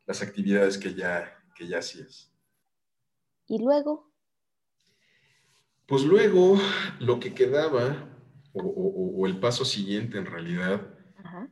las 0.06 0.22
actividades 0.22 0.78
que 0.78 0.94
ya, 0.94 1.42
que 1.56 1.68
ya 1.68 1.80
hacías. 1.80 2.30
¿Y 3.48 3.60
luego? 3.60 4.12
Pues 5.86 6.04
luego 6.04 6.60
lo 7.00 7.18
que 7.20 7.34
quedaba, 7.34 8.10
o, 8.52 9.26
el 9.26 9.40
paso 9.40 9.64
siguiente 9.64 10.18
en 10.18 10.26
realidad, 10.26 10.94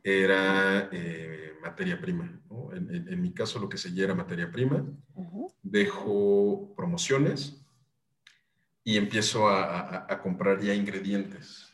era 0.04 0.90
eh, 0.92 1.54
materia 1.62 1.98
prima. 1.98 2.38
En, 2.72 3.20
mi 3.20 3.32
caso 3.32 3.58
lo 3.58 3.68
que 3.68 3.78
seguía 3.78 4.04
era 4.04 4.14
materia 4.14 4.50
prima. 4.50 4.84
Dejo 5.62 6.74
promociones 6.76 7.64
y 8.84 8.98
empiezo 8.98 9.48
a, 9.48 10.06
comprar 10.22 10.60
ya 10.60 10.74
ingredientes. 10.74 11.65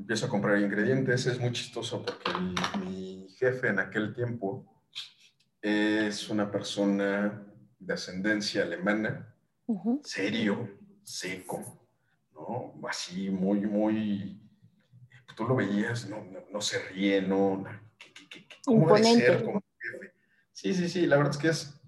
Empiezo 0.00 0.26
a 0.26 0.28
comprar 0.30 0.58
ingredientes. 0.58 1.26
Es 1.26 1.38
muy 1.38 1.52
chistoso 1.52 2.02
porque 2.02 2.32
mi, 2.78 3.28
jefe 3.36 3.68
en 3.68 3.78
aquel 3.78 4.14
tiempo 4.14 4.66
es 5.60 6.28
una 6.30 6.50
persona 6.50 7.46
de 7.78 7.94
ascendencia 7.94 8.62
alemana, 8.62 9.34
serio, 10.02 10.68
seco, 11.02 11.86
¿no? 12.34 12.74
Así 12.88 13.30
muy, 13.30 13.60
muy, 13.60 14.42
tú 15.36 15.44
lo 15.44 15.56
veías, 15.56 16.08
no, 16.08 16.22
no, 16.50 16.60
se 16.60 16.78
ríe, 16.88 17.22
no, 17.22 17.64
¿cómo 18.66 18.94
debe 18.94 19.04
ser 19.04 19.44
como 19.44 19.62
jefe? 19.78 20.12
Sí, 20.52 20.74
sí, 20.74 20.88
sí, 20.90 21.06
la 21.06 21.16
verdad 21.16 21.32
es 21.32 21.38
que 21.38 21.48
es, 21.48 21.80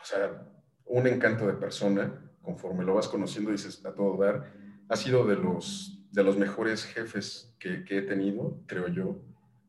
o 0.00 0.04
sea, 0.04 0.48
un 0.86 1.06
encanto 1.06 1.46
de 1.46 1.52
persona, 1.52 2.12
conforme 2.42 2.84
lo 2.84 2.94
vas 2.94 3.06
conociendo 3.06 3.52
dices 3.52 3.84
a 3.84 3.94
todo 3.94 4.16
dar, 4.16 4.52
ha 4.88 4.96
sido 4.96 5.24
de 5.26 5.36
los, 5.36 5.95
de 6.16 6.24
los 6.24 6.38
mejores 6.38 6.82
jefes 6.82 7.52
que, 7.58 7.84
que 7.84 7.98
he 7.98 8.02
tenido, 8.02 8.58
creo 8.66 8.88
yo, 8.88 9.20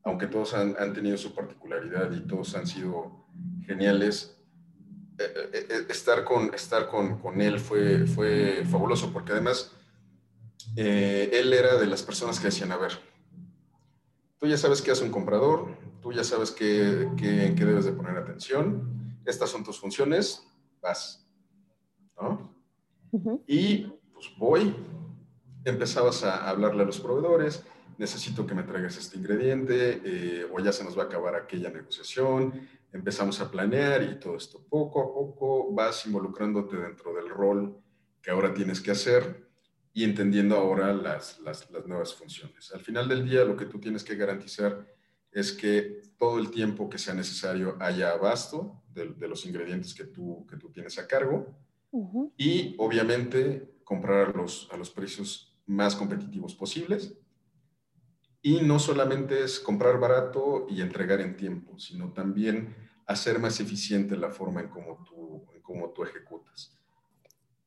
aunque 0.05 0.27
todos 0.27 0.53
han, 0.53 0.77
han, 0.79 0.93
tenido 0.93 1.17
su 1.17 1.35
particularidad 1.35 2.09
y 2.13 2.21
todos 2.21 2.55
han 2.55 2.65
sido 2.65 3.25
geniales, 3.65 4.39
eh, 5.19 5.25
eh, 5.25 5.67
eh, 5.69 5.85
estar, 5.89 6.23
con, 6.23 6.53
estar 6.53 6.87
con, 6.87 7.19
con, 7.19 7.41
él 7.41 7.59
fue, 7.59 8.07
fue 8.07 8.63
fabuloso, 8.63 9.11
porque 9.11 9.33
además 9.33 9.73
él 10.77 11.51
era 11.51 11.75
de 11.75 11.85
las 11.85 12.01
personas 12.01 12.39
que 12.39 12.45
decían, 12.45 12.71
a 12.71 12.77
ver, 12.77 12.93
tú 14.39 14.47
ya 14.47 14.55
sabes 14.55 14.81
qué 14.81 14.91
hace 14.91 15.03
un 15.03 15.11
comprador, 15.11 15.75
tú 16.01 16.13
ya 16.13 16.23
sabes 16.23 16.51
qué, 16.51 17.09
qué, 17.17 17.55
qué 17.57 17.65
debes 17.65 17.83
de 17.83 17.91
poner 17.91 18.15
atención, 18.15 19.19
estas 19.25 19.49
son 19.49 19.65
tus 19.65 19.81
funciones, 19.81 20.47
vas, 20.81 21.27
¿no? 22.21 22.55
Y 23.45 23.87
pues 24.13 24.27
voy, 24.37 24.73
empezabas 25.69 26.23
a 26.23 26.49
hablarle 26.49 26.83
a 26.83 26.85
los 26.85 26.99
proveedores, 26.99 27.63
necesito 27.97 28.45
que 28.45 28.55
me 28.55 28.63
traigas 28.63 28.97
este 28.97 29.17
ingrediente, 29.17 30.01
eh, 30.03 30.47
o 30.51 30.59
ya 30.59 30.71
se 30.71 30.83
nos 30.83 30.97
va 30.97 31.03
a 31.03 31.05
acabar 31.05 31.35
aquella 31.35 31.69
negociación, 31.69 32.67
empezamos 32.93 33.41
a 33.41 33.51
planear 33.51 34.03
y 34.03 34.19
todo 34.19 34.37
esto. 34.37 34.65
Poco 34.69 35.01
a 35.01 35.13
poco 35.13 35.73
vas 35.73 36.05
involucrándote 36.05 36.77
dentro 36.77 37.13
del 37.13 37.29
rol 37.29 37.77
que 38.21 38.31
ahora 38.31 38.53
tienes 38.53 38.81
que 38.81 38.91
hacer 38.91 39.47
y 39.93 40.03
entendiendo 40.03 40.55
ahora 40.55 40.93
las, 40.93 41.39
las, 41.39 41.69
nuevas 41.87 42.13
funciones. 42.13 42.71
Al 42.71 42.81
final 42.81 43.07
del 43.07 43.27
día, 43.27 43.43
lo 43.43 43.57
que 43.57 43.65
tú 43.65 43.79
tienes 43.79 44.03
que 44.03 44.15
garantizar 44.15 44.85
es 45.31 45.51
que 45.51 46.01
todo 46.17 46.39
el 46.39 46.51
tiempo 46.51 46.89
que 46.89 46.97
sea 46.97 47.13
necesario 47.13 47.75
haya 47.79 48.11
abasto 48.11 48.83
de, 48.93 49.09
de 49.09 49.27
los 49.27 49.45
ingredientes 49.45 49.93
que 49.93 50.05
tú, 50.05 50.45
que 50.49 50.57
tú 50.57 50.69
tienes 50.71 50.97
a 50.99 51.07
cargo 51.07 51.57
y 52.37 52.75
obviamente 52.77 53.77
comprar 53.83 54.29
a 54.29 54.37
los, 54.37 54.67
a 54.71 54.77
los 54.77 54.89
precios 54.89 55.46
más 55.67 55.95
competitivos 55.95 56.55
posibles. 56.55 57.13
Y 58.41 58.61
no 58.61 58.79
solamente 58.79 59.43
es 59.43 59.59
comprar 59.59 59.99
barato 59.99 60.65
y 60.69 60.81
entregar 60.81 61.21
en 61.21 61.35
tiempo, 61.35 61.77
sino 61.77 62.13
también 62.13 62.75
hacer 63.05 63.39
más 63.39 63.59
eficiente 63.59 64.15
la 64.17 64.29
forma 64.29 64.61
en 64.61 64.69
cómo 64.69 65.03
tú, 65.03 65.45
en 65.53 65.61
cómo 65.61 65.89
tú 65.89 66.03
ejecutas. 66.03 66.77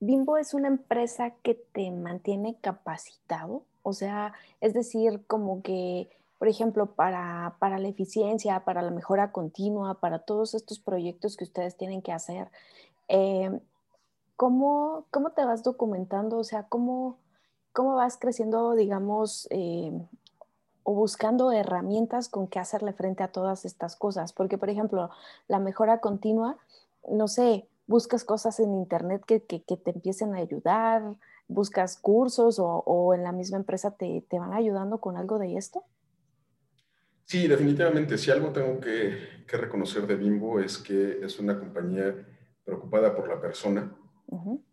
Bimbo 0.00 0.38
es 0.38 0.54
una 0.54 0.68
empresa 0.68 1.34
que 1.42 1.54
te 1.54 1.90
mantiene 1.90 2.56
capacitado, 2.60 3.64
o 3.82 3.92
sea, 3.92 4.32
es 4.60 4.72
decir, 4.72 5.22
como 5.26 5.62
que, 5.62 6.08
por 6.38 6.48
ejemplo, 6.48 6.94
para, 6.94 7.56
para 7.58 7.78
la 7.78 7.88
eficiencia, 7.88 8.64
para 8.64 8.80
la 8.80 8.90
mejora 8.90 9.32
continua, 9.32 10.00
para 10.00 10.20
todos 10.20 10.54
estos 10.54 10.78
proyectos 10.78 11.36
que 11.36 11.44
ustedes 11.44 11.76
tienen 11.76 12.00
que 12.00 12.12
hacer, 12.12 12.50
eh, 13.08 13.60
¿cómo, 14.36 15.06
cómo 15.10 15.32
te 15.32 15.44
vas 15.44 15.62
documentando? 15.62 16.38
O 16.38 16.44
sea, 16.44 16.62
¿cómo, 16.62 17.18
cómo 17.72 17.94
vas 17.94 18.16
creciendo, 18.18 18.74
digamos, 18.74 19.46
eh, 19.50 19.92
o 20.82 20.94
buscando 20.94 21.52
herramientas 21.52 22.28
con 22.28 22.48
que 22.48 22.58
hacerle 22.58 22.92
frente 22.92 23.22
a 23.22 23.32
todas 23.32 23.64
estas 23.64 23.96
cosas? 23.96 24.32
Porque, 24.32 24.58
por 24.58 24.70
ejemplo, 24.70 25.10
la 25.48 25.58
mejora 25.58 26.00
continua, 26.00 26.56
no 27.08 27.28
sé, 27.28 27.68
buscas 27.86 28.24
cosas 28.24 28.60
en 28.60 28.74
internet 28.74 29.22
que, 29.26 29.42
que, 29.42 29.60
te 29.60 29.90
empiecen 29.90 30.34
a 30.34 30.38
ayudar, 30.38 31.02
buscas 31.48 31.98
cursos 31.98 32.58
o, 32.58 32.66
o 32.66 33.14
en 33.14 33.24
la 33.24 33.32
misma 33.32 33.58
empresa 33.58 33.90
te, 33.90 34.24
te, 34.28 34.38
van 34.38 34.52
ayudando 34.52 35.00
con 35.00 35.16
algo 35.16 35.38
de 35.38 35.56
esto? 35.56 35.84
Sí, 37.24 37.46
definitivamente. 37.46 38.18
Si 38.18 38.30
algo 38.30 38.50
tengo 38.50 38.80
que, 38.80 39.44
que 39.46 39.56
reconocer 39.56 40.06
de 40.06 40.16
Bimbo 40.16 40.60
es 40.60 40.78
que 40.78 41.24
es 41.24 41.38
una 41.38 41.58
compañía 41.58 42.14
preocupada 42.64 43.14
por 43.14 43.28
la 43.28 43.40
persona, 43.40 43.92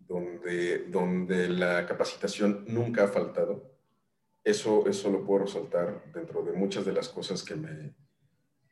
donde, 0.07 0.85
donde 0.89 1.49
la 1.49 1.85
capacitación 1.85 2.65
nunca 2.67 3.05
ha 3.05 3.07
faltado. 3.07 3.71
Eso, 4.43 4.87
eso 4.87 5.11
lo 5.11 5.25
puedo 5.25 5.45
resaltar 5.45 6.11
dentro 6.13 6.43
de 6.43 6.53
muchas 6.53 6.85
de 6.85 6.93
las 6.93 7.09
cosas 7.09 7.43
que 7.43 7.55
me, 7.55 7.93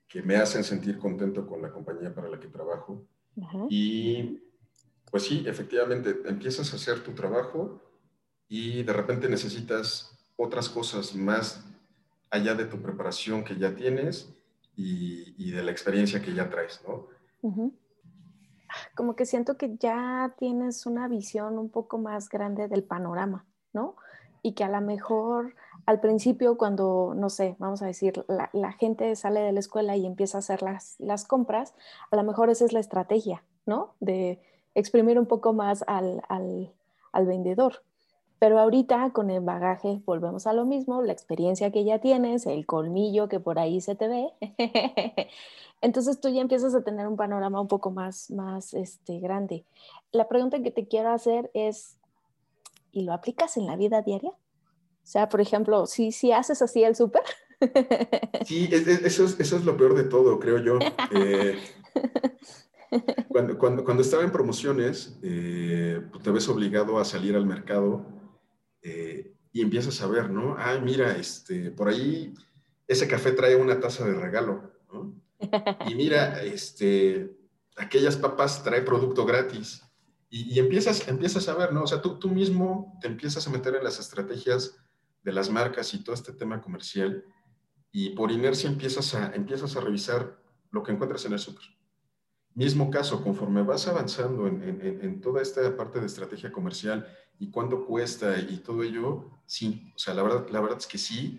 que 0.07 0.21
me 0.21 0.37
hacen 0.37 0.63
sentir 0.63 0.97
contento 0.97 1.45
con 1.45 1.61
la 1.61 1.71
compañía 1.71 2.13
para 2.13 2.29
la 2.29 2.39
que 2.39 2.47
trabajo. 2.47 3.05
Y 3.69 4.41
pues 5.11 5.23
sí, 5.23 5.43
efectivamente, 5.45 6.15
empiezas 6.25 6.71
a 6.71 6.77
hacer 6.77 7.01
tu 7.03 7.11
trabajo 7.11 7.81
y 8.47 8.83
de 8.83 8.93
repente 8.93 9.27
necesitas 9.27 10.17
otras 10.37 10.69
cosas 10.69 11.15
más 11.15 11.65
allá 12.29 12.55
de 12.55 12.65
tu 12.65 12.81
preparación 12.81 13.43
que 13.43 13.57
ya 13.57 13.75
tienes 13.75 14.33
y, 14.75 15.35
y 15.37 15.51
de 15.51 15.63
la 15.63 15.71
experiencia 15.71 16.21
que 16.21 16.33
ya 16.33 16.49
traes, 16.49 16.81
¿no? 16.87 17.07
Como 18.95 19.15
que 19.15 19.25
siento 19.25 19.57
que 19.57 19.75
ya 19.77 20.33
tienes 20.37 20.85
una 20.85 21.07
visión 21.07 21.57
un 21.57 21.69
poco 21.69 21.97
más 21.97 22.29
grande 22.29 22.67
del 22.67 22.83
panorama, 22.83 23.45
¿no? 23.73 23.95
Y 24.41 24.53
que 24.53 24.63
a 24.63 24.69
lo 24.69 24.81
mejor 24.81 25.55
al 25.85 25.99
principio 25.99 26.57
cuando, 26.57 27.13
no 27.15 27.29
sé, 27.29 27.55
vamos 27.59 27.81
a 27.81 27.87
decir, 27.87 28.25
la, 28.27 28.71
gente 28.73 29.15
sale 29.15 29.41
de 29.41 29.51
la 29.51 29.59
escuela 29.59 29.95
y 29.95 30.05
empieza 30.05 30.37
a 30.37 30.39
hacer 30.39 30.61
las, 30.61 30.95
las, 30.99 31.25
compras, 31.25 31.73
a 32.11 32.15
lo 32.15 32.23
mejor 32.23 32.49
esa 32.49 32.65
es 32.65 32.73
la 32.73 32.79
estrategia, 32.79 33.43
¿no? 33.65 33.95
De 33.99 34.39
exprimir 34.75 35.19
un 35.19 35.25
poco 35.25 35.53
más 35.53 35.83
al, 35.87 36.21
al, 36.29 36.73
al 37.11 37.25
vendedor. 37.25 37.83
Pero 38.45 38.59
ahorita 38.59 39.09
con 39.09 39.31
el 39.31 39.41
bagaje 39.41 40.03
volvemos 40.05 40.45
a 40.45 40.53
lo 40.53 40.65
mismo, 40.65 41.01
la 41.01 41.11
experiencia 41.11 41.71
que 41.71 41.83
ya 41.83 41.97
tienes, 41.97 42.45
el 42.45 42.67
colmillo 42.67 43.27
que 43.27 43.39
por 43.39 43.57
ahí 43.57 43.81
se 43.81 43.95
te 43.95 44.07
ve. 44.07 44.27
Entonces 45.81 46.21
tú 46.21 46.29
ya 46.29 46.41
empiezas 46.41 46.75
a 46.75 46.83
tener 46.83 47.07
un 47.07 47.17
panorama 47.17 47.59
un 47.59 47.67
poco 47.67 47.89
más, 47.89 48.29
más 48.29 48.75
este, 48.75 49.19
grande. 49.19 49.65
La 50.11 50.27
pregunta 50.27 50.61
que 50.61 50.69
te 50.69 50.87
quiero 50.87 51.09
hacer 51.09 51.49
es, 51.55 51.97
¿y 52.91 53.01
lo 53.01 53.13
aplicas 53.13 53.57
en 53.57 53.65
la 53.65 53.77
vida 53.77 54.03
diaria? 54.03 54.29
O 54.29 54.35
sea, 55.01 55.27
por 55.27 55.41
ejemplo, 55.41 55.87
si, 55.87 56.11
si 56.11 56.31
haces 56.31 56.61
así 56.61 56.83
el 56.83 56.95
súper. 56.95 57.23
Sí, 58.45 58.69
eso 58.71 59.25
es, 59.25 59.39
eso 59.39 59.57
es 59.57 59.65
lo 59.65 59.75
peor 59.75 59.95
de 59.95 60.03
todo, 60.03 60.39
creo 60.39 60.59
yo. 60.59 60.77
Eh, 61.15 61.57
cuando, 63.27 63.57
cuando, 63.57 63.83
cuando, 63.83 64.03
estaba 64.03 64.21
en 64.21 64.31
promociones, 64.31 65.17
eh, 65.23 65.99
pues, 66.11 66.23
te 66.23 66.29
ves 66.29 66.47
obligado 66.47 66.99
a 66.99 67.05
salir 67.05 67.35
al 67.35 67.47
mercado 67.47 68.13
eh, 68.85 69.33
y 69.51 69.61
empiezas 69.61 69.99
a 70.01 70.07
ver, 70.07 70.29
¿no? 70.29 70.55
Ah, 70.59 70.77
mira, 70.79 71.17
este, 71.17 71.71
por 71.71 71.87
ahí 71.87 72.35
ese 72.87 73.07
café 73.07 73.31
trae 73.31 73.55
una 73.55 73.79
taza 73.79 74.05
de 74.05 74.13
regalo, 74.13 74.71
¿no? 74.93 75.19
Y 75.89 75.95
mira, 75.95 76.43
este, 76.43 77.35
aquellas 77.75 78.15
papas 78.15 78.63
trae 78.63 78.83
producto 78.83 79.25
gratis. 79.25 79.81
Y, 80.29 80.59
empiezas, 80.59 81.07
empiezas 81.07 81.47
a 81.47 81.55
ver, 81.55 81.73
¿no? 81.73 81.83
O 81.83 81.87
sea, 81.87 82.01
tú, 82.01 82.19
tú 82.19 82.29
mismo 82.29 82.97
te 83.01 83.07
empiezas 83.07 83.47
a 83.47 83.49
meter 83.49 83.73
en 83.75 83.83
las 83.83 83.99
estrategias 83.99 84.75
de 85.23 85.31
las 85.31 85.49
marcas 85.49 85.93
y 85.95 86.03
todo 86.03 86.13
este 86.13 86.33
tema 86.33 86.61
comercial 86.61 87.23
y 87.91 88.09
por 88.09 88.31
inercia 88.31 88.69
empiezas 88.69 89.15
a, 89.15 89.33
empiezas 89.33 89.75
a 89.75 89.81
revisar 89.81 90.37
lo 90.69 90.83
que 90.83 90.91
encuentras 90.91 91.25
en 91.25 91.33
el 91.33 91.39
súper. 91.39 91.63
Mismo 92.55 92.89
caso, 92.89 93.21
conforme 93.21 93.63
vas 93.63 93.85
avanzando 93.87 94.47
en, 94.47 94.63
en, 94.63 94.99
en, 95.01 95.21
toda 95.21 95.41
esta 95.41 95.75
parte 95.75 95.99
de 95.99 96.05
estrategia 96.05 96.53
comercial 96.53 97.05
y 97.37 97.51
cuánto 97.51 97.85
cuesta 97.85 98.39
y 98.39 98.57
todo 98.57 98.81
ello, 98.81 99.25
sí, 99.45 99.91
o 99.93 99.99
sea, 99.99 100.13
la 100.13 100.23
verdad, 100.23 100.47
la 100.49 100.61
verdad 100.61 100.77
es 100.77 100.87
que 100.87 100.97
sí. 100.97 101.37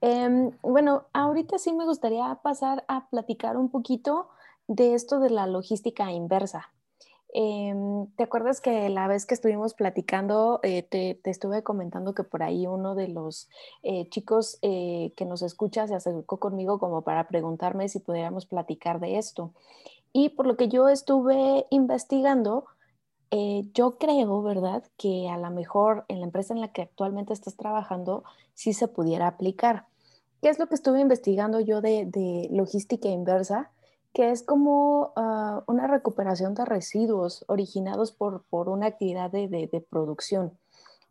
Em, 0.00 0.52
bueno, 0.62 1.06
ahorita 1.12 1.58
sí 1.58 1.72
me 1.72 1.84
gustaría 1.84 2.38
pasar 2.42 2.84
a 2.86 3.08
platicar 3.10 3.56
un 3.56 3.68
poquito 3.68 4.28
de 4.68 4.94
esto 4.94 5.18
de 5.18 5.30
la 5.30 5.48
logística 5.48 6.12
inversa. 6.12 6.72
Em, 7.34 8.06
¿Te 8.16 8.22
acuerdas 8.22 8.60
que 8.60 8.88
la 8.88 9.06
vez 9.06 9.26
que 9.26 9.34
estuvimos 9.34 9.74
platicando, 9.74 10.60
eh, 10.62 10.82
te, 10.82 11.20
estuve 11.24 11.62
comentando 11.62 12.14
que 12.14 12.24
por 12.24 12.42
ahí 12.42 12.66
uno 12.66 12.94
de 12.94 13.08
los 13.08 13.50
eh, 13.82 14.08
chicos 14.08 14.58
eh, 14.62 15.12
que 15.16 15.26
nos 15.26 15.42
escucha 15.42 15.86
se 15.86 15.94
acercó 15.94 16.38
conmigo 16.38 16.78
como 16.78 17.02
para 17.02 17.28
preguntarme 17.28 17.88
si 17.88 17.98
pudiéramos 17.98 18.46
platicar 18.46 18.98
de 19.00 19.18
esto? 19.18 19.52
Y 20.12 20.30
por 20.30 20.46
lo 20.46 20.56
que 20.56 20.68
yo 20.68 20.88
estuve 20.88 21.66
investigando, 21.70 22.66
yo 23.74 23.98
creo, 23.98 24.42
¿verdad?, 24.42 24.82
que 24.96 25.28
a 25.28 25.36
lo 25.36 25.50
mejor 25.50 26.04
en 26.08 26.20
la 26.20 26.26
empresa 26.26 26.54
en 26.54 26.60
la 26.60 26.72
que 26.72 26.82
actualmente 26.82 27.32
estás 27.32 27.56
trabajando 27.56 28.24
sí 28.54 28.72
se 28.72 28.88
pudiera 28.88 29.26
aplicar. 29.26 29.86
¿Qué 30.40 30.48
es 30.48 30.58
lo 30.58 30.66
que 30.68 30.74
estuve 30.74 31.00
investigando 31.00 31.60
yo 31.60 31.80
de, 31.80 32.06
de 32.06 32.48
logística 32.50 33.08
inversa? 33.08 33.70
que 34.14 34.30
es 34.30 34.42
como 34.42 35.12
ah, 35.16 35.62
una 35.66 35.86
recuperación 35.86 36.54
de 36.54 36.64
residuos 36.64 37.44
originados 37.46 38.12
por, 38.12 38.42
por 38.50 38.68
una 38.68 38.86
actividad 38.86 39.30
de, 39.30 39.48
de, 39.48 39.80
producción. 39.80 40.58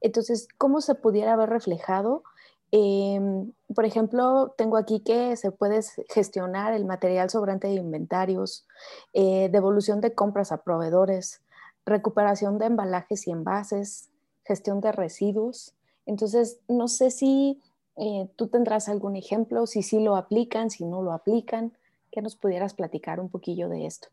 Entonces, 0.02 0.48
¿cómo 0.58 0.82
se 0.82 0.96
pudiera 0.96 1.34
haber 1.34 1.50
reflejado? 1.50 2.24
Em, 2.72 3.54
por 3.74 3.86
ejemplo, 3.86 4.54
tengo 4.58 4.78
aquí 4.78 5.00
que 5.00 5.36
se 5.38 5.52
puede 5.52 5.80
gestionar 6.10 6.74
el 6.74 6.86
material 6.86 7.30
sobrante 7.30 7.68
de 7.68 7.76
inventarios, 7.76 8.66
eh, 9.14 9.50
devolución 9.52 10.02
de 10.02 10.14
compras 10.14 10.52
a 10.52 10.64
proveedores, 10.64 11.42
recuperación 11.86 12.58
de 12.58 12.66
embalajes 12.66 13.28
y 13.28 13.32
envases, 13.32 14.10
gestión 14.44 14.82
de 14.82 14.92
residuos. 14.92 15.74
Entonces, 16.06 16.60
no 16.68 16.88
sé 16.88 17.12
si 17.12 17.62
eh, 17.96 18.30
tú 18.36 18.48
tendrás 18.48 18.90
algún 18.90 19.16
ejemplo, 19.16 19.66
si 19.66 19.82
sí 19.82 20.00
lo 20.00 20.16
aplican, 20.16 20.70
si 20.70 20.86
no 20.86 21.02
lo 21.02 21.14
aplican 21.14 21.74
que 22.12 22.22
nos 22.22 22.36
pudieras 22.36 22.74
platicar 22.74 23.20
un 23.20 23.30
poquillo 23.30 23.70
de 23.70 23.86
esto. 23.86 24.10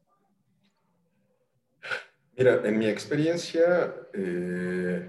Mira, 2.37 2.61
en 2.65 2.79
mi 2.79 2.87
experiencia 2.87 3.95
eh, 4.13 5.09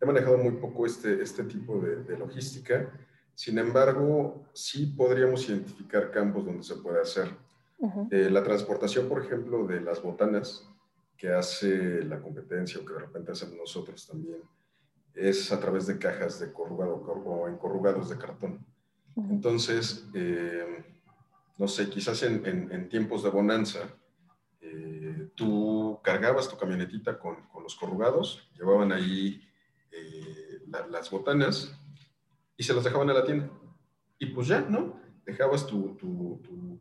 he 0.00 0.06
manejado 0.06 0.38
muy 0.38 0.52
poco 0.52 0.86
este, 0.86 1.22
este 1.22 1.44
tipo 1.44 1.80
de, 1.80 2.16
logística. 2.16 2.92
Sin 3.34 3.58
embargo, 3.58 4.46
sí 4.52 4.86
podríamos 4.86 5.48
identificar 5.48 6.10
campos 6.10 6.44
donde 6.44 6.62
se 6.62 6.76
puede 6.76 7.00
hacer. 7.00 7.28
Eh, 8.10 8.28
la 8.30 8.42
transportación, 8.42 9.08
por 9.08 9.24
ejemplo, 9.24 9.66
de 9.66 9.80
las 9.80 10.02
botanas 10.02 10.68
que 11.16 11.30
hace 11.30 12.02
la 12.04 12.20
competencia 12.20 12.80
o 12.80 12.84
que 12.84 12.94
de 12.94 13.00
repente 13.00 13.32
hacemos 13.32 13.56
nosotros 13.56 14.06
también, 14.06 14.40
es 15.14 15.50
a 15.52 15.58
través 15.58 15.86
de 15.86 15.98
cajas 15.98 16.38
de 16.38 16.52
corrugado 16.52 16.94
o 16.94 17.48
en 17.48 17.56
corrugados 17.56 18.08
de 18.08 18.18
cartón. 18.18 18.64
Entonces, 19.16 20.08
eh, 20.14 20.84
no 21.56 21.66
sé, 21.66 21.90
quizás 21.90 22.22
en, 22.22 22.88
tiempos 22.88 23.24
de 23.24 23.30
bonanza, 23.30 23.80
eh, 24.60 25.28
tú 25.34 25.98
cargabas 26.04 26.48
tu 26.48 26.56
camionetita 26.56 27.18
con, 27.18 27.36
los 27.60 27.74
corrugados, 27.74 28.48
llevaban 28.56 28.92
ahí 28.92 29.42
eh, 30.72 30.90
las 30.90 31.10
botanas 31.10 31.72
y 32.56 32.62
se 32.62 32.74
las 32.74 32.84
dejaban 32.84 33.10
a 33.10 33.14
la 33.14 33.24
tienda. 33.24 33.50
Y 34.18 34.26
pues 34.26 34.48
ya, 34.48 34.60
¿no? 34.60 35.00
Dejabas 35.24 35.66
tu, 35.66 35.96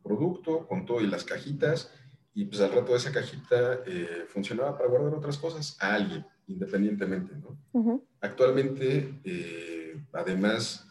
producto 0.04 0.66
con 0.68 0.86
todo 0.86 1.02
y 1.02 1.08
las 1.08 1.24
cajitas 1.24 1.92
y 2.34 2.46
pues 2.46 2.62
al 2.62 2.72
rato 2.72 2.96
esa 2.96 3.12
cajita 3.12 3.82
eh, 3.86 4.26
funcionaba 4.28 4.78
para 4.78 4.90
guardar 4.90 5.14
otras 5.14 5.38
cosas 5.38 5.76
a 5.82 5.96
alguien, 5.96 6.26
independientemente, 6.48 7.34
¿no? 7.36 8.02
Actualmente, 8.22 9.22
además, 10.14 10.88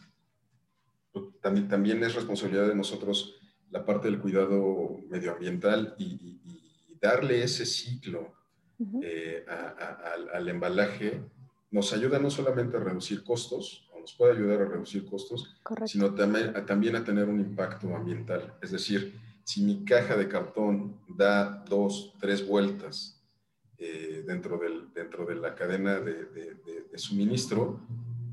pues, 1.11 1.25
también, 1.41 1.67
también 1.67 2.03
es 2.03 2.15
responsabilidad 2.15 2.67
de 2.67 2.75
nosotros 2.75 3.37
la 3.71 3.85
parte 3.85 4.07
del 4.07 4.19
cuidado 4.19 4.99
medioambiental 5.09 5.95
y, 5.97 6.35
darle 6.99 7.43
ese 7.43 7.63
ciclo 7.63 8.33
eh, 9.03 9.45
al, 10.33 10.49
embalaje 10.49 11.21
nos 11.71 11.93
ayuda 11.93 12.19
no 12.19 12.29
solamente 12.29 12.77
a 12.77 12.79
reducir 12.79 13.23
costos, 13.23 13.89
o 13.93 13.99
nos 13.99 14.13
puede 14.13 14.33
ayudar 14.33 14.61
a 14.61 14.65
reducir 14.65 15.05
costos, 15.05 15.55
sino 15.85 16.13
también 16.13 16.55
a, 16.55 16.65
también 16.65 16.95
a 16.95 17.03
tener 17.03 17.27
un 17.27 17.39
impacto 17.39 17.95
ambiental. 17.95 18.55
Es 18.61 18.71
decir, 18.71 19.19
si 19.43 19.63
mi 19.63 19.83
caja 19.85 20.15
de 20.15 20.27
cartón 20.27 20.99
da 21.07 21.63
dos, 21.67 22.13
tres 22.19 22.45
vueltas 22.45 23.21
eh, 23.77 24.23
dentro, 24.25 24.57
del, 24.57 24.91
dentro 24.93 25.25
de 25.25 25.35
la 25.35 25.55
cadena 25.55 25.99
de, 25.99 26.57
suministro, 26.95 27.79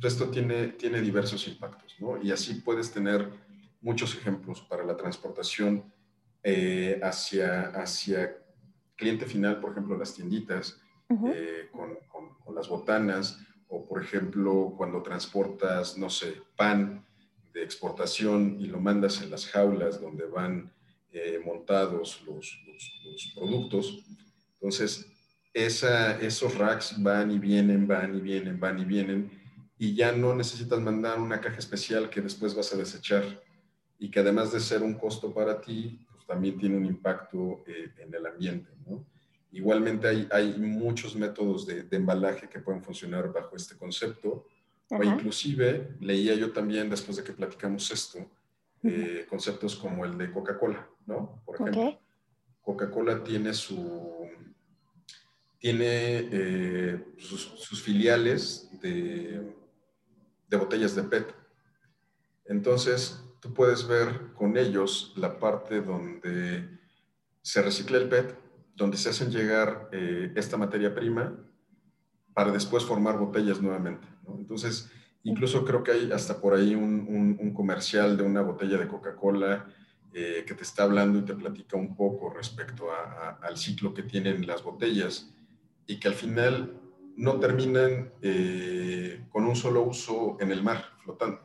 pues 0.00 0.14
esto 0.14 0.30
tiene, 0.30 0.68
tiene 0.68 1.02
diversos 1.02 1.46
impactos, 1.46 1.94
¿no? 2.00 2.22
Y 2.22 2.32
así 2.32 2.54
puedes 2.54 2.90
tener 2.90 3.30
muchos 3.82 4.16
ejemplos 4.16 4.62
para 4.62 4.82
la 4.82 4.96
transportación 4.96 5.84
eh, 6.42 6.98
hacia, 7.02 7.68
hacia 7.70 8.38
cliente 8.96 9.26
final, 9.26 9.60
por 9.60 9.72
ejemplo, 9.72 9.98
las 9.98 10.14
tienditas 10.14 10.80
eh, 11.10 11.68
con, 11.72 11.96
con, 12.44 12.54
las 12.54 12.68
botanas, 12.68 13.38
o 13.68 13.84
por 13.86 14.02
ejemplo, 14.02 14.74
cuando 14.76 15.02
transportas, 15.02 15.98
no 15.98 16.08
sé, 16.08 16.42
pan 16.56 17.04
de 17.52 17.62
exportación 17.62 18.56
y 18.60 18.66
lo 18.66 18.80
mandas 18.80 19.22
en 19.22 19.30
las 19.30 19.46
jaulas 19.46 20.00
donde 20.00 20.26
van 20.26 20.72
eh, 21.12 21.40
montados 21.44 22.22
los, 22.26 22.58
los, 22.66 23.32
productos. 23.34 24.04
Entonces, 24.54 25.06
esa, 25.52 26.20
esos 26.20 26.58
racks 26.58 27.00
van 27.00 27.30
y 27.30 27.38
vienen, 27.38 27.86
van 27.86 28.16
y 28.16 28.20
vienen, 28.20 28.58
van 28.58 28.78
y 28.80 28.84
vienen, 28.84 29.30
y 29.78 29.94
ya 29.94 30.12
no 30.12 30.34
necesitas 30.34 30.80
mandar 30.80 31.20
una 31.20 31.40
caja 31.40 31.58
especial 31.58 32.10
que 32.10 32.20
después 32.20 32.54
vas 32.54 32.72
a 32.72 32.76
desechar 32.76 33.22
y 33.98 34.10
que 34.10 34.20
además 34.20 34.52
de 34.52 34.60
ser 34.60 34.82
un 34.82 34.94
costo 34.94 35.32
para 35.32 35.60
ti, 35.60 36.04
pues 36.10 36.26
también 36.26 36.58
tiene 36.58 36.76
un 36.76 36.84
impacto 36.84 37.62
eh, 37.66 37.92
en 37.98 38.12
el 38.12 38.26
ambiente. 38.26 38.70
¿no? 38.86 39.06
Igualmente 39.54 40.08
hay, 40.08 40.28
hay 40.32 40.58
muchos 40.58 41.14
métodos 41.14 41.64
de, 41.64 41.86
embalaje 41.92 42.48
que 42.48 42.58
pueden 42.58 42.82
funcionar 42.82 43.32
bajo 43.32 43.54
este 43.54 43.76
concepto, 43.76 44.48
o 44.90 45.02
inclusive 45.02 45.96
leía 46.00 46.34
yo 46.34 46.52
también 46.52 46.90
después 46.90 47.16
de 47.16 47.22
que 47.22 47.32
platicamos 47.32 47.88
esto, 47.92 48.18
eh, 48.82 49.24
conceptos 49.30 49.76
como 49.76 50.04
el 50.04 50.18
de 50.18 50.32
Coca-Cola, 50.32 50.88
¿no? 51.06 51.40
Por 51.46 51.54
ejemplo, 51.54 52.00
Coca-Cola 52.62 53.22
tiene 53.22 53.54
su 53.54 54.28
tiene 55.60 55.86
eh, 56.32 57.04
sus, 57.16 57.40
sus, 57.40 57.80
filiales 57.80 58.68
de, 58.82 59.54
de 60.48 60.56
botellas 60.56 60.94
de 60.94 61.04
PET. 61.04 61.32
Entonces, 62.44 63.24
tú 63.40 63.54
puedes 63.54 63.86
ver 63.86 64.32
con 64.34 64.58
ellos 64.58 65.14
la 65.16 65.38
parte 65.38 65.80
donde 65.80 66.68
se 67.40 67.62
recicla 67.62 67.96
el 67.96 68.10
PET, 68.10 68.43
donde 68.74 68.96
se 68.96 69.10
hacen 69.10 69.30
llegar 69.30 69.88
eh, 69.92 70.32
esta 70.36 70.56
materia 70.56 70.94
prima 70.94 71.36
para 72.32 72.52
después 72.52 72.84
formar 72.84 73.18
botellas 73.18 73.60
nuevamente. 73.60 74.06
Entonces, 74.26 74.90
incluso 75.22 75.64
creo 75.64 75.82
que 75.82 75.92
hay 75.92 76.12
hasta 76.12 76.40
por 76.40 76.54
ahí 76.54 76.74
un, 76.74 77.52
comercial 77.54 78.16
de 78.16 78.24
una 78.24 78.42
botella 78.42 78.78
de 78.78 78.88
Coca-Cola 78.88 79.66
eh, 80.12 80.44
que 80.46 80.54
te 80.54 80.62
está 80.64 80.82
hablando 80.82 81.18
y 81.18 81.22
te 81.22 81.34
platica 81.34 81.76
un 81.76 81.96
poco 81.96 82.30
respecto 82.30 82.86
al 83.40 83.56
ciclo 83.56 83.94
que 83.94 84.02
tienen 84.02 84.46
las 84.46 84.62
botellas 84.62 85.32
y 85.86 86.00
que 86.00 86.08
al 86.08 86.14
final 86.14 86.80
no 87.16 87.38
terminan 87.38 88.12
eh, 88.22 89.24
con 89.30 89.44
un 89.44 89.54
solo 89.54 89.82
uso 89.82 90.36
en 90.40 90.50
el 90.50 90.62
mar, 90.62 90.84
flotando 91.04 91.40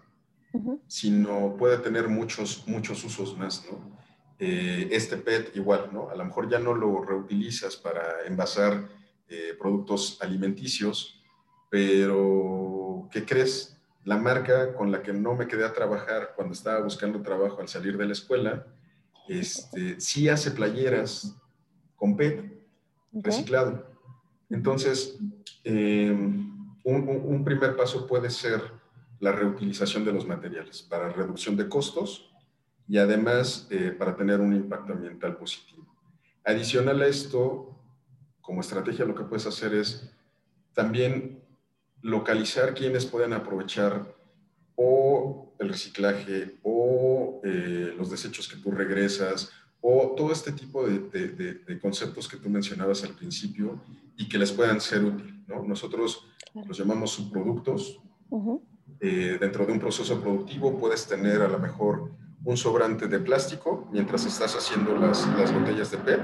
sino 0.87 1.55
puede 1.57 1.77
tener 1.77 2.07
muchos, 2.07 2.63
muchos 2.67 3.03
usos 3.03 3.37
más, 3.37 3.65
¿no? 3.69 3.97
Eh, 4.41 4.87
este 4.91 5.17
PET 5.17 5.53
igual, 5.57 5.89
¿no? 5.91 6.09
A 6.09 6.15
lo 6.15 6.23
mejor 6.23 6.49
ya 6.49 6.59
no 6.59 6.73
lo 6.73 7.01
reutilizas 7.03 7.75
para 7.75 8.23
envasar 8.25 8.87
eh, 9.27 9.53
productos 9.59 10.17
alimenticios, 10.21 11.21
pero 11.69 13.09
¿qué 13.11 13.25
crees? 13.25 13.77
La 14.05 14.17
marca 14.17 14.73
con 14.75 14.93
la 14.93 15.03
que 15.03 15.11
no 15.11 15.35
me 15.35 15.45
quedé 15.45 15.65
a 15.65 15.73
trabajar 15.73 16.31
cuando 16.37 16.53
estaba 16.53 16.79
buscando 16.81 17.21
trabajo 17.21 17.59
al 17.59 17.67
salir 17.67 17.97
de 17.97 18.05
la 18.05 18.13
escuela, 18.13 18.65
este, 19.27 19.99
sí 19.99 20.29
hace 20.29 20.51
playeras 20.51 21.35
con 21.97 22.15
PET 22.15 22.49
reciclado. 23.11 23.85
Entonces, 24.49 25.19
eh, 25.65 26.11
un 26.85 27.43
primer 27.43 27.75
paso 27.75 28.07
puede 28.07 28.29
ser 28.29 28.61
la 29.19 29.33
reutilización 29.33 30.05
de 30.05 30.13
los 30.13 30.25
materiales 30.25 30.81
para 30.81 31.09
reducción 31.09 31.57
de 31.57 31.67
costos 31.67 32.29
y 32.89 32.97
además 32.97 33.67
eh, 33.69 33.95
para 33.97 34.15
tener 34.15 34.41
un 34.41 34.53
impacto 34.53 34.93
ambiental 34.93 35.37
positivo. 35.37 35.85
Adicional 36.43 36.99
a 37.03 37.07
esto, 37.07 37.79
como 38.41 38.61
estrategia 38.61 39.05
lo 39.05 39.13
que 39.13 39.23
puedes 39.23 39.45
hacer 39.45 39.75
es 39.75 40.11
también 40.73 41.39
localizar 42.01 42.73
quienes 42.73 43.05
pueden 43.05 43.33
aprovechar 43.33 44.15
o 44.75 45.53
el 45.59 45.69
reciclaje 45.69 46.57
o 46.63 47.41
eh, 47.43 47.93
los 47.95 48.09
desechos 48.09 48.47
que 48.47 48.57
tú 48.57 48.71
regresas 48.71 49.51
o 49.81 50.15
todo 50.17 50.31
este 50.31 50.51
tipo 50.51 50.87
de, 50.87 51.79
conceptos 51.81 52.27
que 52.27 52.37
tú 52.37 52.49
mencionabas 52.49 53.03
al 53.03 53.13
principio 53.13 53.79
y 54.17 54.27
que 54.27 54.39
les 54.39 54.51
puedan 54.51 54.81
ser 54.81 55.03
útiles. 55.03 55.35
¿no? 55.47 55.63
Nosotros 55.63 56.25
los 56.55 56.77
llamamos 56.77 57.11
subproductos. 57.11 57.99
Eh, 58.99 59.37
dentro 59.39 59.65
de 59.65 59.73
un 59.73 59.79
proceso 59.79 60.19
productivo 60.19 60.77
puedes 60.77 61.07
tener 61.07 61.41
a 61.41 61.47
lo 61.47 61.59
mejor 61.59 62.11
un 62.43 62.57
sobrante 62.57 63.07
de 63.07 63.19
plástico 63.19 63.87
mientras 63.91 64.25
estás 64.25 64.55
haciendo 64.55 64.95
las, 64.95 65.27
las 65.37 65.53
botellas 65.53 65.91
de 65.91 65.97
PET. 65.97 66.21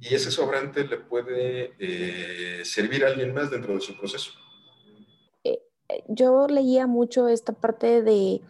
y 0.00 0.14
ese 0.14 0.30
sobrante 0.30 0.84
le 0.84 0.96
puede 0.96 1.74
eh, 1.78 2.64
servir 2.64 3.04
a 3.04 3.08
alguien 3.08 3.34
más 3.34 3.50
dentro 3.50 3.74
de 3.74 3.80
su 3.80 3.96
proceso. 3.96 4.32
Eh, 5.44 5.60
eh, 5.88 6.04
yo 6.08 6.46
leía 6.48 6.86
mucho 6.86 7.28
esta 7.28 7.52
parte 7.52 8.02
de 8.02 8.40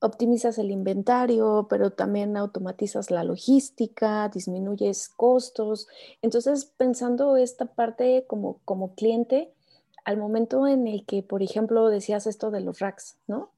optimizas 0.00 0.58
el 0.58 0.70
inventario, 0.70 1.66
pero 1.70 1.90
también 1.90 2.36
automatizas 2.36 3.10
la 3.10 3.24
logística, 3.24 4.28
disminuyes 4.28 5.08
costos. 5.08 5.86
Entonces, 6.20 6.66
pensando 6.76 7.36
esta 7.36 7.66
parte 7.66 8.26
como, 8.26 8.60
como 8.64 8.94
cliente, 8.94 9.54
al 10.04 10.18
momento 10.18 10.66
en 10.66 10.86
el 10.86 11.06
que, 11.06 11.22
por 11.22 11.42
ejemplo, 11.42 11.88
decías 11.88 12.26
esto 12.26 12.50
de 12.50 12.60
los 12.60 12.80
racks, 12.80 13.16
¿no? 13.26 13.50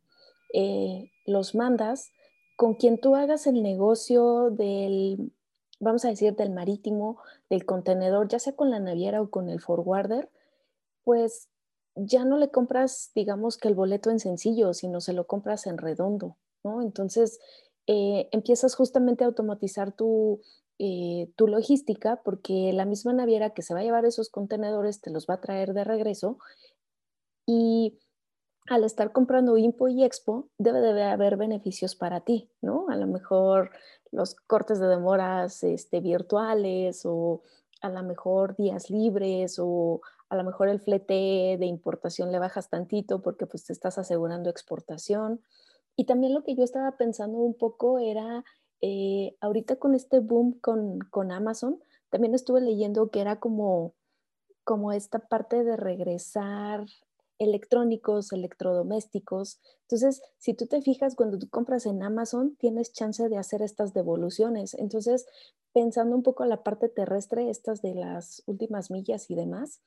Los 1.26 1.54
mandas, 1.54 2.12
con 2.56 2.74
quien 2.74 2.98
tú 2.98 3.14
hagas 3.14 3.46
el 3.46 3.62
negocio 3.62 4.50
del 4.50 5.32
vamos 5.80 6.04
a 6.04 6.08
decir, 6.08 6.34
del 6.36 6.50
marítimo, 6.50 7.18
del 7.50 7.64
contenedor, 7.66 8.28
ya 8.28 8.38
sea 8.38 8.54
con 8.54 8.70
la 8.70 8.80
naviera 8.80 9.20
o 9.20 9.30
con 9.30 9.48
el 9.48 9.60
forwarder, 9.60 10.30
pues 11.04 11.48
ya 11.94 12.24
no 12.24 12.36
le 12.38 12.50
compras, 12.50 13.10
digamos 13.14 13.56
que 13.56 13.68
el 13.68 13.74
boleto 13.74 14.10
en 14.10 14.20
sencillo, 14.20 14.74
sino 14.74 15.00
se 15.00 15.12
lo 15.12 15.26
compras 15.26 15.66
en 15.66 15.78
redondo, 15.78 16.36
¿no? 16.62 16.82
Entonces, 16.82 17.38
eh, 17.86 18.28
empiezas 18.32 18.74
justamente 18.74 19.24
a 19.24 19.28
automatizar 19.28 19.92
tu, 19.92 20.40
eh, 20.78 21.30
tu 21.36 21.46
logística 21.48 22.22
porque 22.24 22.72
la 22.72 22.84
misma 22.84 23.12
naviera 23.12 23.50
que 23.50 23.62
se 23.62 23.72
va 23.72 23.80
a 23.80 23.84
llevar 23.84 24.04
esos 24.04 24.28
contenedores 24.28 25.00
te 25.00 25.10
los 25.10 25.26
va 25.26 25.34
a 25.34 25.40
traer 25.40 25.72
de 25.72 25.84
regreso 25.84 26.38
y 27.46 27.98
al 28.68 28.84
estar 28.84 29.12
comprando 29.12 29.56
Impo 29.56 29.88
y 29.88 30.04
Expo 30.04 30.48
debe 30.58 30.80
de 30.80 31.04
haber 31.04 31.36
beneficios 31.36 31.94
para 31.94 32.20
ti, 32.20 32.50
¿no? 32.60 32.86
A 32.88 32.96
lo 32.96 33.06
mejor 33.06 33.70
los 34.10 34.34
cortes 34.34 34.80
de 34.80 34.86
demoras 34.86 35.62
este, 35.62 36.00
virtuales 36.00 37.02
o 37.04 37.42
a 37.80 37.90
lo 37.90 38.02
mejor 38.02 38.56
días 38.56 38.90
libres 38.90 39.58
o 39.58 40.00
a 40.28 40.36
lo 40.36 40.44
mejor 40.44 40.68
el 40.68 40.80
flete 40.80 41.56
de 41.58 41.66
importación 41.66 42.32
le 42.32 42.38
bajas 42.38 42.68
tantito 42.68 43.22
porque 43.22 43.46
pues 43.46 43.64
te 43.64 43.72
estás 43.72 43.98
asegurando 43.98 44.50
exportación. 44.50 45.40
Y 45.94 46.04
también 46.04 46.34
lo 46.34 46.42
que 46.42 46.54
yo 46.54 46.64
estaba 46.64 46.96
pensando 46.96 47.38
un 47.38 47.54
poco 47.54 47.98
era, 47.98 48.44
eh, 48.80 49.36
ahorita 49.40 49.76
con 49.76 49.94
este 49.94 50.18
boom 50.20 50.58
con, 50.60 50.98
con, 51.10 51.30
Amazon, 51.30 51.80
también 52.10 52.34
estuve 52.34 52.60
leyendo 52.60 53.10
que 53.10 53.20
era 53.20 53.38
como, 53.38 53.94
como 54.64 54.92
esta 54.92 55.20
parte 55.20 55.64
de 55.64 55.76
regresar 55.76 56.86
electrónicos, 57.38 58.32
electrodomésticos. 58.32 59.60
Entonces, 59.82 60.22
si 60.38 60.54
tú 60.54 60.66
te 60.66 60.82
fijas, 60.82 61.14
cuando 61.14 61.38
tú 61.38 61.48
compras 61.48 61.86
en 61.86 62.02
Amazon, 62.02 62.56
tienes 62.58 62.92
chance 62.92 63.28
de 63.28 63.36
hacer 63.36 63.62
estas 63.62 63.92
devoluciones. 63.94 64.74
Entonces, 64.74 65.26
pensando 65.72 66.16
un 66.16 66.22
poco 66.22 66.44
en 66.44 66.50
la 66.50 66.62
parte 66.62 66.88
terrestre, 66.88 67.50
estas 67.50 67.82
de 67.82 67.94
las 67.94 68.42
últimas 68.46 68.90
millas 68.90 69.30
y 69.30 69.34
demás, 69.34 69.80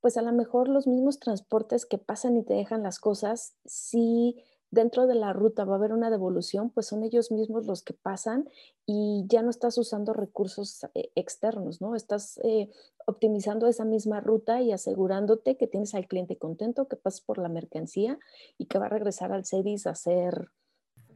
pues 0.00 0.16
a 0.16 0.22
lo 0.22 0.32
mejor 0.32 0.68
los 0.68 0.86
mismos 0.86 1.18
transportes 1.18 1.84
que 1.84 1.98
pasan 1.98 2.36
y 2.36 2.44
te 2.44 2.54
dejan 2.54 2.82
las 2.82 2.98
cosas, 2.98 3.54
sí 3.64 4.42
dentro 4.70 5.06
de 5.06 5.14
la 5.14 5.32
ruta 5.32 5.64
va 5.64 5.74
a 5.74 5.76
haber 5.76 5.92
una 5.92 6.10
devolución, 6.10 6.70
pues 6.70 6.86
son 6.86 7.02
ellos 7.02 7.30
mismos 7.30 7.66
los 7.66 7.82
que 7.82 7.94
pasan 7.94 8.48
y 8.86 9.24
ya 9.26 9.42
no 9.42 9.50
estás 9.50 9.78
usando 9.78 10.12
recursos 10.12 10.84
eh, 10.94 11.10
externos, 11.14 11.80
¿no? 11.80 11.94
Estás 11.94 12.38
eh, 12.44 12.70
optimizando 13.06 13.66
esa 13.66 13.84
misma 13.84 14.20
ruta 14.20 14.60
y 14.60 14.72
asegurándote 14.72 15.56
que 15.56 15.66
tienes 15.66 15.94
al 15.94 16.06
cliente 16.06 16.36
contento, 16.36 16.88
que 16.88 16.96
pasas 16.96 17.20
por 17.22 17.38
la 17.38 17.48
mercancía 17.48 18.18
y 18.58 18.66
que 18.66 18.78
va 18.78 18.86
a 18.86 18.90
regresar 18.90 19.32
al 19.32 19.46
CEDIS 19.46 19.86
a 19.86 19.90
hacer 19.90 20.50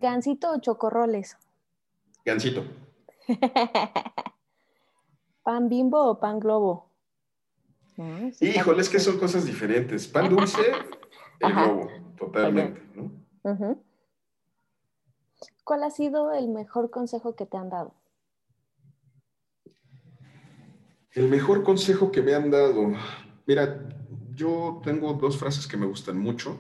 gansito 0.01 0.51
o 0.51 0.61
chocorroles. 0.61 1.37
Gansito. 2.25 2.65
¿Pan 5.43 5.69
bimbo 5.69 6.11
o 6.11 6.19
pan 6.21 6.39
globo? 6.41 6.89
Híjole, 8.41 8.81
es 8.81 8.89
que 8.89 8.99
son 8.99 9.19
cosas 9.19 9.45
diferentes. 9.45 10.09
Pan 10.09 10.29
dulce, 10.29 10.63
el 11.41 11.53
globo, 11.53 11.89
totalmente, 12.17 12.81
¿no? 12.95 13.22
¿Cuál 15.65 15.83
ha 15.85 15.91
sido 15.91 16.33
el 16.33 16.49
mejor 16.49 16.91
consejo 16.91 17.35
que 17.35 17.47
te 17.47 17.57
han 17.57 17.71
dado? 17.71 17.95
El 21.11 21.29
mejor 21.29 21.63
consejo 21.63 22.11
que 22.11 22.23
me 22.23 22.35
han 22.35 22.51
dado. 22.51 22.95
Mira, 23.47 23.89
yo 24.35 24.81
tengo 24.83 25.13
dos 25.15 25.37
frases 25.37 25.67
que 25.67 25.77
me 25.77 25.87
gustan 25.87 26.19
mucho, 26.19 26.59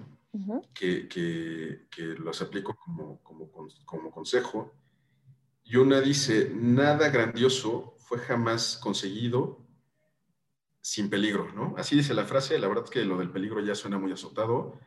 que, 0.74 1.08
que, 1.08 1.88
las 2.22 2.42
aplico 2.42 2.76
como, 2.76 3.20
como 3.22 4.10
consejo. 4.10 4.74
Y 5.64 5.76
una 5.76 6.00
dice, 6.00 6.50
nada 6.54 7.08
grandioso 7.08 7.94
fue 7.98 8.18
jamás 8.18 8.76
conseguido 8.76 9.61
sin 10.82 11.08
peligro, 11.08 11.50
¿no? 11.54 11.74
Así 11.78 11.96
dice 11.96 12.12
la 12.12 12.24
frase, 12.24 12.58
la 12.58 12.66
verdad 12.66 12.84
es 12.84 12.90
que 12.90 13.04
lo 13.04 13.16
del 13.18 13.30
peligro 13.30 13.60
ya 13.60 13.74
suena 13.74 13.98
muy 13.98 14.12
azotado. 14.12 14.78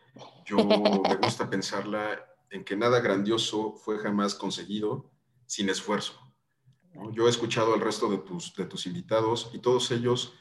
Yo 0.46 0.58
me 1.10 1.16
gusta 1.16 1.50
pensarla 1.50 2.24
en 2.50 2.66
que 2.66 2.76
nada 2.76 3.00
grandioso 3.00 3.74
fue 3.74 3.98
jamás 3.98 4.36
conseguido 4.36 5.10
sin 5.46 5.70
esfuerzo. 5.70 6.20
Yo 7.14 7.28
he 7.28 7.30
escuchado 7.30 7.74
al 7.74 7.82
resto 7.82 8.10
de 8.10 8.18
tus, 8.18 8.54
de 8.56 8.66
tus 8.66 8.86
invitados 8.86 9.50
y 9.54 9.60
todos 9.60 9.90
ellos 9.92 10.34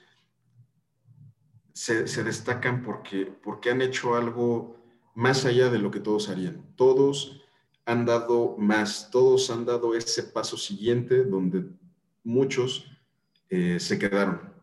se, 1.73 2.07
se, 2.07 2.23
destacan 2.23 2.83
porque, 2.83 3.27
porque 3.27 3.71
han 3.71 3.83
hecho 3.83 4.15
algo 4.15 4.77
más 5.15 5.45
allá 5.45 5.69
de 5.71 5.79
lo 5.79 5.91
que 5.91 6.01
todos 6.01 6.29
harían. 6.29 6.75
Todos 6.77 7.43
han 7.87 8.07
dado 8.07 8.57
más, 8.57 9.11
todos 9.11 9.51
han 9.51 9.65
dado 9.65 9.95
ese 9.95 10.23
paso 10.23 10.57
siguiente 10.57 11.25
donde 11.25 11.65
muchos 12.23 12.87
eh, 13.51 13.79
se 13.79 13.99
quedaron. 13.99 14.54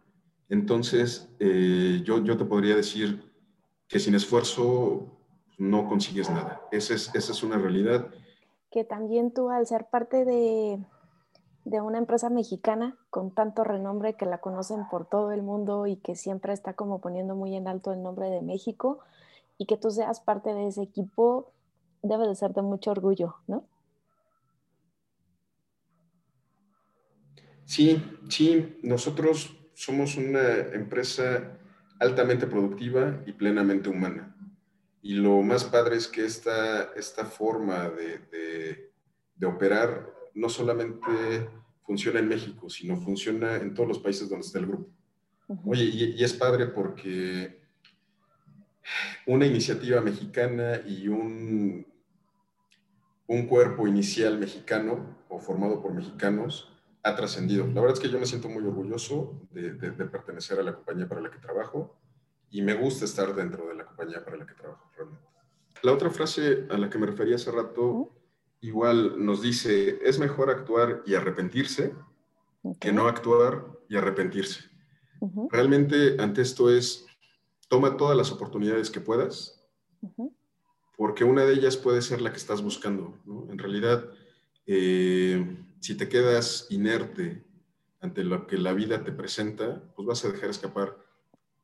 Entonces, 0.52 1.30
eh, 1.40 2.02
yo, 2.04 2.22
yo 2.26 2.36
te 2.36 2.44
podría 2.44 2.76
decir 2.76 3.24
que 3.88 4.00
sin 4.00 4.16
esfuerzo 4.16 5.08
no 5.58 5.88
consigues 5.88 6.30
nada. 6.30 6.62
Esa 6.74 6.94
es, 6.94 7.10
esa 7.16 7.32
es 7.32 7.42
una 7.42 7.58
realidad. 7.58 8.10
Que 8.70 8.84
también 8.84 9.34
tú, 9.34 9.50
al 9.50 9.66
ser 9.66 9.86
parte 9.90 10.26
de, 10.26 10.78
de 11.64 11.80
una 11.80 12.00
empresa 12.00 12.30
mexicana 12.30 12.98
con 13.10 13.34
tanto 13.34 13.64
renombre 13.64 14.16
que 14.16 14.26
la 14.26 14.40
conocen 14.40 14.90
por 14.90 15.08
todo 15.08 15.32
el 15.32 15.42
mundo 15.42 15.88
y 15.88 15.96
que 15.96 16.18
siempre 16.18 16.52
está 16.52 16.74
como 16.74 17.00
poniendo 17.00 17.34
muy 17.34 17.56
en 17.56 17.70
alto 17.70 17.94
el 17.94 18.04
nombre 18.04 18.30
de 18.30 18.42
México 18.42 19.00
y 19.58 19.68
que 19.68 19.78
tú 19.78 19.90
seas 19.90 20.20
parte 20.20 20.54
de 20.54 20.68
ese 20.68 20.82
equipo, 20.82 21.54
debe 22.04 22.28
de 22.28 22.36
ser 22.36 22.54
de 22.54 22.62
mucho 22.62 22.92
orgullo, 22.92 23.36
¿no? 23.48 23.64
Sí, 27.64 28.04
sí, 28.28 28.78
nosotros 28.84 29.61
somos 29.82 30.16
una 30.16 30.60
empresa 30.74 31.58
altamente 31.98 32.46
productiva 32.46 33.24
y 33.26 33.32
plenamente 33.32 33.90
humana. 33.90 34.36
Y 35.02 35.16
lo 35.16 35.42
más 35.42 35.64
padre 35.64 35.96
es 35.96 36.08
que 36.08 36.24
esta, 36.24 36.94
esta 36.96 37.26
forma 37.26 37.90
de, 37.90 38.92
de, 39.36 39.46
operar 39.48 40.14
no 40.36 40.50
solamente 40.50 41.50
funciona 41.84 42.20
en 42.20 42.28
México, 42.28 42.70
sino 42.70 42.96
funciona 42.96 43.56
en 43.56 43.74
todos 43.74 43.90
los 43.90 43.98
países 43.98 44.30
donde 44.30 44.46
está 44.46 44.60
el 44.60 44.68
grupo. 44.68 44.88
Oye, 45.66 45.86
y, 45.86 46.24
es 46.24 46.34
padre 46.34 46.68
porque 46.68 47.60
una 49.26 49.48
iniciativa 49.48 50.00
mexicana 50.00 50.80
y 50.86 51.08
un, 51.08 51.88
un 53.26 53.48
cuerpo 53.48 53.88
inicial 53.88 54.38
mexicano 54.38 55.18
o 55.28 55.40
formado 55.40 55.82
por 55.82 55.92
mexicanos 55.92 56.72
ha 57.04 57.16
trascendido. 57.16 57.66
La 57.68 57.82
verdad 57.82 57.94
es 57.94 58.00
que 58.00 58.10
yo 58.10 58.20
me 58.20 58.26
siento 58.26 58.50
muy 58.50 58.64
orgulloso 58.64 59.42
de, 59.52 59.72
pertenecer 60.06 60.60
a 60.60 60.64
la 60.64 60.76
compañía 60.76 61.08
para 61.08 61.22
la 61.22 61.32
que 61.32 61.40
trabajo 61.40 61.98
y 62.50 62.62
me 62.62 62.74
gusta 62.74 63.06
estar 63.06 63.34
dentro 63.34 63.68
de 63.68 63.76
la 63.76 63.86
compañía 63.86 64.24
para 64.24 64.38
la 64.38 64.46
que 64.46 64.54
trabajo 64.54 64.90
realmente. 64.96 65.26
La 65.84 65.94
otra 65.94 66.12
frase 66.12 66.68
a 66.70 66.78
la 66.78 66.90
que 66.90 67.00
me 67.00 67.08
refería 67.08 67.36
hace 67.36 67.52
rato, 67.52 68.12
igual 68.60 69.24
nos 69.24 69.42
dice, 69.42 70.00
es 70.04 70.20
mejor 70.20 70.50
actuar 70.50 71.02
y 71.06 71.16
arrepentirse 71.16 71.96
que 72.80 72.92
no 72.92 73.08
actuar 73.08 73.66
y 73.90 73.98
arrepentirse. 73.98 74.70
Realmente 75.50 76.18
ante 76.20 76.42
esto 76.42 76.70
es, 76.70 77.06
toma 77.68 77.98
todas 77.98 78.18
las 78.18 78.32
oportunidades 78.32 78.92
que 78.92 79.02
puedas, 79.02 79.64
porque 80.98 81.24
una 81.24 81.46
de 81.46 81.54
ellas 81.54 81.78
puede 81.78 82.02
ser 82.02 82.22
la 82.22 82.32
que 82.32 82.38
estás 82.38 82.62
buscando. 82.62 83.18
En 83.50 83.58
realidad, 83.58 84.10
eh, 84.68 85.58
si 85.82 85.96
te 85.96 86.08
quedas 86.08 86.68
inerte 86.70 87.44
ante 88.00 88.24
lo 88.24 88.48
que 88.48 88.58
la 88.58 88.72
vida 88.72 89.04
te 89.04 89.12
presenta, 89.12 89.84
pues 89.96 90.08
vas 90.08 90.24
a 90.24 90.30
dejar 90.30 90.50
escapar 90.50 90.96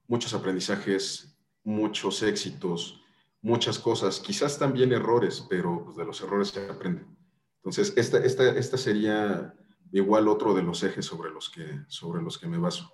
muchos 0.07 0.33
aprendizajes, 0.33 1.37
muchos 1.63 2.23
éxitos, 2.23 3.01
muchas 3.41 3.79
cosas, 3.79 4.19
quizás 4.19 4.57
también 4.57 4.91
errores, 4.91 5.45
pero 5.49 5.83
pues, 5.85 5.97
de 5.97 6.05
los 6.05 6.21
errores 6.21 6.49
se 6.49 6.67
aprende. 6.67 7.05
Entonces, 7.57 7.93
esta, 7.95 8.17
esta, 8.17 8.49
esta 8.49 8.77
sería 8.77 9.53
igual 9.91 10.27
otro 10.27 10.53
de 10.53 10.63
los 10.63 10.83
ejes 10.83 11.05
sobre 11.05 11.29
los 11.31 11.49
que, 11.49 11.65
sobre 11.87 12.21
los 12.21 12.37
que 12.37 12.47
me 12.47 12.57
baso. 12.57 12.91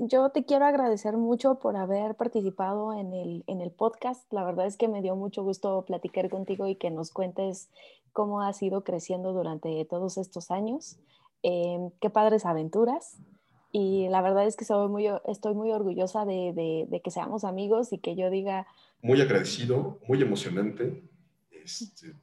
Yo 0.00 0.30
te 0.30 0.44
quiero 0.44 0.64
agradecer 0.64 1.16
mucho 1.16 1.56
por 1.56 1.76
haber 1.76 2.14
participado 2.14 2.92
en 2.94 3.12
el, 3.12 3.42
en 3.48 3.60
el 3.60 3.72
podcast. 3.72 4.32
La 4.32 4.44
verdad 4.44 4.66
es 4.66 4.76
que 4.76 4.86
me 4.86 5.02
dio 5.02 5.16
mucho 5.16 5.42
gusto 5.42 5.84
platicar 5.84 6.30
contigo 6.30 6.68
y 6.68 6.76
que 6.76 6.90
nos 6.90 7.10
cuentes 7.10 7.68
cómo 8.12 8.42
has 8.42 8.62
ido 8.62 8.84
creciendo 8.84 9.32
durante 9.32 9.84
todos 9.84 10.18
estos 10.18 10.50
años. 10.50 10.98
Em, 11.42 11.90
qué 12.00 12.10
padres 12.10 12.44
aventuras. 12.46 13.18
Y 13.70 14.08
la 14.08 14.22
verdad 14.22 14.46
es 14.46 14.56
que 14.56 14.64
soy 14.64 14.88
muy, 14.88 15.06
estoy 15.26 15.54
muy 15.54 15.70
orgullosa 15.72 16.24
de, 16.24 16.86
de, 16.88 17.00
que 17.00 17.10
seamos 17.10 17.44
amigos 17.44 17.92
y 17.92 17.98
que 17.98 18.16
yo 18.16 18.30
diga... 18.30 18.66
Muy 19.02 19.20
agradecido, 19.20 19.98
muy 20.08 20.22
emocionante. 20.22 21.02
Este, 21.50 22.14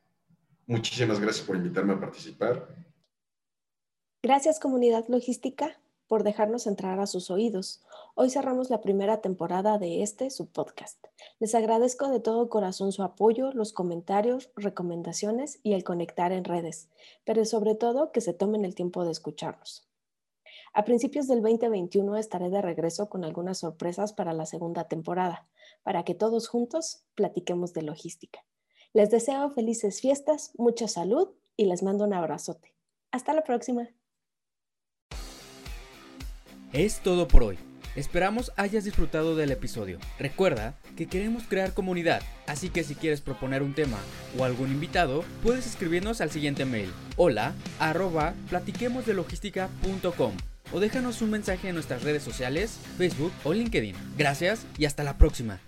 muchísimas 0.66 1.20
gracias 1.20 1.46
por 1.46 1.56
invitarme 1.56 1.94
a 1.94 2.00
participar. 2.00 2.68
Gracias 4.24 4.60
comunidad 4.60 5.06
logística 5.08 5.78
por 6.08 6.24
dejarnos 6.24 6.68
entrar 6.68 7.00
a 7.00 7.08
sus 7.08 7.32
oídos. 7.32 7.82
Hoy 8.16 8.30
cerramos 8.30 8.70
la 8.70 8.82
primera 8.82 9.22
temporada 9.22 9.78
de 9.78 10.04
este, 10.04 10.30
su 10.30 10.48
podcast. 10.48 11.04
Les 11.40 11.56
agradezco 11.56 12.10
de 12.10 12.20
todo 12.20 12.50
corazón 12.50 12.92
su 12.92 13.04
apoyo, 13.04 13.52
los 13.52 13.74
comentarios, 13.74 14.52
recomendaciones 14.56 15.60
y 15.64 15.74
el 15.74 15.84
conectar 15.84 16.32
en 16.32 16.44
redes, 16.44 16.90
pero 17.24 17.46
sobre 17.46 17.76
todo 17.76 18.12
que 18.12 18.22
se 18.22 18.34
tomen 18.34 18.66
el 18.66 18.76
tiempo 18.76 19.04
de 19.06 19.12
escucharnos. 19.12 19.88
A 20.74 20.84
principios 20.84 21.28
del 21.28 21.42
2021 21.42 22.18
estaré 22.18 22.50
de 22.50 22.62
regreso 22.62 23.10
con 23.10 23.24
algunas 23.24 23.60
sorpresas 23.60 24.14
para 24.14 24.34
la 24.34 24.46
segunda 24.46 24.90
temporada, 24.90 25.48
para 25.84 26.04
que 26.04 26.16
todos 26.16 26.48
juntos 26.48 27.04
platiquemos 27.16 27.74
de 27.74 27.82
logística. 27.82 28.44
Les 28.94 29.10
deseo 29.10 29.50
felices 29.50 30.02
fiestas, 30.02 30.52
mucha 30.58 30.88
salud 30.88 31.30
y 31.58 31.66
les 31.66 31.82
mando 31.84 32.04
un 32.04 32.14
abrazote. 32.14 32.74
Hasta 33.12 33.34
la 33.34 33.44
próxima. 33.44 33.90
Es 36.76 37.00
todo 37.00 37.30
por 37.30 37.42
hoy. 37.42 37.58
Esperamos 37.96 38.52
hayas 38.58 38.84
disfrutado 38.84 39.38
del 39.38 39.50
episodio. 39.52 39.98
Recuerda 40.20 40.78
que 40.98 41.08
queremos 41.08 41.44
crear 41.48 41.74
comunidad, 41.74 42.22
así 42.48 42.68
que 42.68 42.84
si 42.84 42.96
quieres 42.96 43.22
proponer 43.22 43.64
un 43.64 43.74
tema 43.74 43.98
o 44.38 44.44
algún 44.44 44.70
invitado, 44.70 45.24
puedes 45.42 45.66
escribirnos 45.66 46.20
al 46.20 46.32
siguiente 46.32 46.66
mail: 46.66 46.92
hola 47.16 47.54
arroba 47.80 48.34
platiquemosdelogística.com 48.50 50.34
o 50.74 50.80
déjanos 50.82 51.22
un 51.22 51.32
mensaje 51.32 51.70
en 51.70 51.76
nuestras 51.76 52.04
redes 52.04 52.24
sociales, 52.24 52.78
Facebook 52.98 53.32
o 53.46 53.54
LinkedIn. 53.54 53.96
Gracias 54.18 54.66
y 54.78 54.84
hasta 54.84 55.06
la 55.06 55.18
próxima. 55.18 55.62